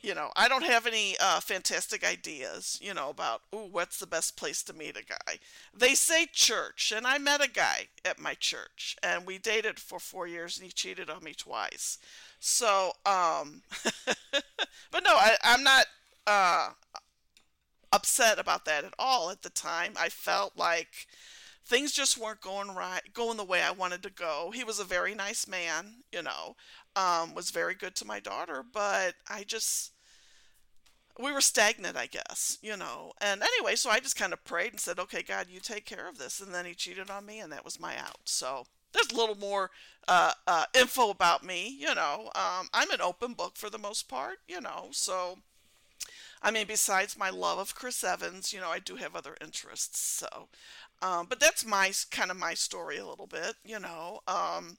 you 0.03 0.13
know, 0.13 0.31
I 0.35 0.49
don't 0.49 0.65
have 0.65 0.85
any 0.85 1.15
uh, 1.19 1.39
fantastic 1.39 2.05
ideas, 2.05 2.77
you 2.81 2.93
know, 2.93 3.09
about 3.09 3.41
ooh, 3.55 3.69
what's 3.71 3.99
the 3.99 4.05
best 4.05 4.35
place 4.35 4.61
to 4.63 4.73
meet 4.73 4.97
a 4.97 5.05
guy. 5.05 5.39
They 5.73 5.95
say 5.95 6.27
church, 6.31 6.91
and 6.95 7.07
I 7.07 7.17
met 7.17 7.43
a 7.43 7.49
guy 7.49 7.87
at 8.03 8.19
my 8.19 8.33
church, 8.33 8.97
and 9.01 9.25
we 9.25 9.37
dated 9.37 9.79
for 9.79 9.99
four 9.99 10.27
years, 10.27 10.57
and 10.57 10.65
he 10.65 10.71
cheated 10.73 11.09
on 11.09 11.23
me 11.23 11.33
twice. 11.33 11.99
So, 12.39 12.91
um, 13.05 13.61
but 14.91 15.03
no, 15.05 15.15
I, 15.15 15.37
I'm 15.41 15.63
not 15.63 15.85
uh, 16.27 16.71
upset 17.93 18.39
about 18.39 18.65
that 18.65 18.83
at 18.83 18.93
all. 18.99 19.29
At 19.29 19.41
the 19.41 19.49
time, 19.49 19.93
I 19.97 20.09
felt 20.09 20.57
like 20.57 21.07
things 21.65 21.93
just 21.93 22.17
weren't 22.17 22.41
going 22.41 22.75
right, 22.75 23.01
going 23.13 23.37
the 23.37 23.43
way 23.45 23.61
I 23.61 23.71
wanted 23.71 24.03
to 24.03 24.09
go. 24.09 24.51
He 24.53 24.65
was 24.65 24.79
a 24.79 24.83
very 24.83 25.15
nice 25.15 25.47
man, 25.47 26.03
you 26.11 26.21
know, 26.21 26.55
um, 26.95 27.33
was 27.33 27.51
very 27.51 27.75
good 27.75 27.95
to 27.95 28.05
my 28.05 28.19
daughter, 28.19 28.63
but 28.63 29.15
I 29.29 29.43
just 29.43 29.91
we 31.19 31.31
were 31.31 31.41
stagnant, 31.41 31.95
I 31.95 32.07
guess, 32.07 32.57
you 32.61 32.75
know. 32.75 33.13
And 33.21 33.43
anyway, 33.43 33.75
so 33.75 33.89
I 33.89 33.99
just 33.99 34.15
kind 34.15 34.33
of 34.33 34.43
prayed 34.43 34.71
and 34.71 34.79
said, 34.79 34.99
"Okay, 34.99 35.21
God, 35.21 35.47
you 35.49 35.59
take 35.59 35.85
care 35.85 36.07
of 36.07 36.17
this." 36.17 36.39
And 36.39 36.53
then 36.53 36.65
he 36.65 36.73
cheated 36.73 37.09
on 37.09 37.25
me, 37.25 37.39
and 37.39 37.51
that 37.51 37.65
was 37.65 37.79
my 37.79 37.97
out. 37.97 38.21
So 38.25 38.65
there's 38.93 39.11
a 39.11 39.15
little 39.15 39.37
more 39.37 39.71
uh, 40.07 40.33
uh, 40.47 40.65
info 40.73 41.09
about 41.09 41.43
me, 41.43 41.75
you 41.79 41.93
know. 41.93 42.31
Um, 42.35 42.69
I'm 42.73 42.91
an 42.91 43.01
open 43.01 43.33
book 43.33 43.57
for 43.57 43.69
the 43.69 43.77
most 43.77 44.07
part, 44.07 44.39
you 44.47 44.61
know. 44.61 44.87
So, 44.91 45.39
I 46.41 46.51
mean, 46.51 46.67
besides 46.67 47.17
my 47.17 47.29
love 47.29 47.59
of 47.59 47.75
Chris 47.75 48.03
Evans, 48.03 48.53
you 48.53 48.59
know, 48.59 48.69
I 48.69 48.79
do 48.79 48.95
have 48.95 49.15
other 49.15 49.35
interests. 49.41 49.99
So, 49.99 50.47
um, 51.01 51.27
but 51.27 51.39
that's 51.39 51.65
my 51.65 51.91
kind 52.11 52.31
of 52.31 52.37
my 52.37 52.53
story 52.53 52.97
a 52.97 53.05
little 53.05 53.27
bit, 53.27 53.55
you 53.65 53.79
know. 53.79 54.21
Um, 54.27 54.77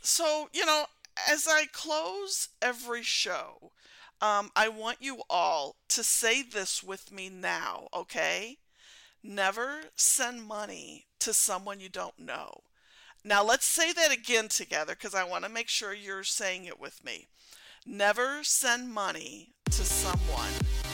so, 0.00 0.48
you 0.52 0.66
know, 0.66 0.86
as 1.28 1.46
I 1.48 1.66
close 1.66 2.48
every 2.60 3.02
show, 3.02 3.72
um, 4.20 4.50
I 4.54 4.68
want 4.68 4.98
you 5.00 5.22
all 5.28 5.76
to 5.88 6.04
say 6.04 6.42
this 6.42 6.82
with 6.82 7.10
me 7.10 7.28
now, 7.28 7.88
okay? 7.94 8.58
Never 9.22 9.80
send 9.96 10.44
money 10.44 11.06
to 11.20 11.34
someone 11.34 11.80
you 11.80 11.88
don't 11.88 12.18
know. 12.18 12.62
Now, 13.24 13.44
let's 13.44 13.66
say 13.66 13.92
that 13.92 14.12
again 14.12 14.48
together 14.48 14.94
because 14.94 15.14
I 15.14 15.24
want 15.24 15.44
to 15.44 15.50
make 15.50 15.68
sure 15.68 15.94
you're 15.94 16.24
saying 16.24 16.64
it 16.64 16.80
with 16.80 17.04
me. 17.04 17.28
Never 17.86 18.42
send 18.42 18.92
money 18.92 19.54
to 19.66 19.84
someone 19.84 20.50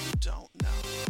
you 0.06 0.12
don't 0.20 0.50
know. 0.62 1.07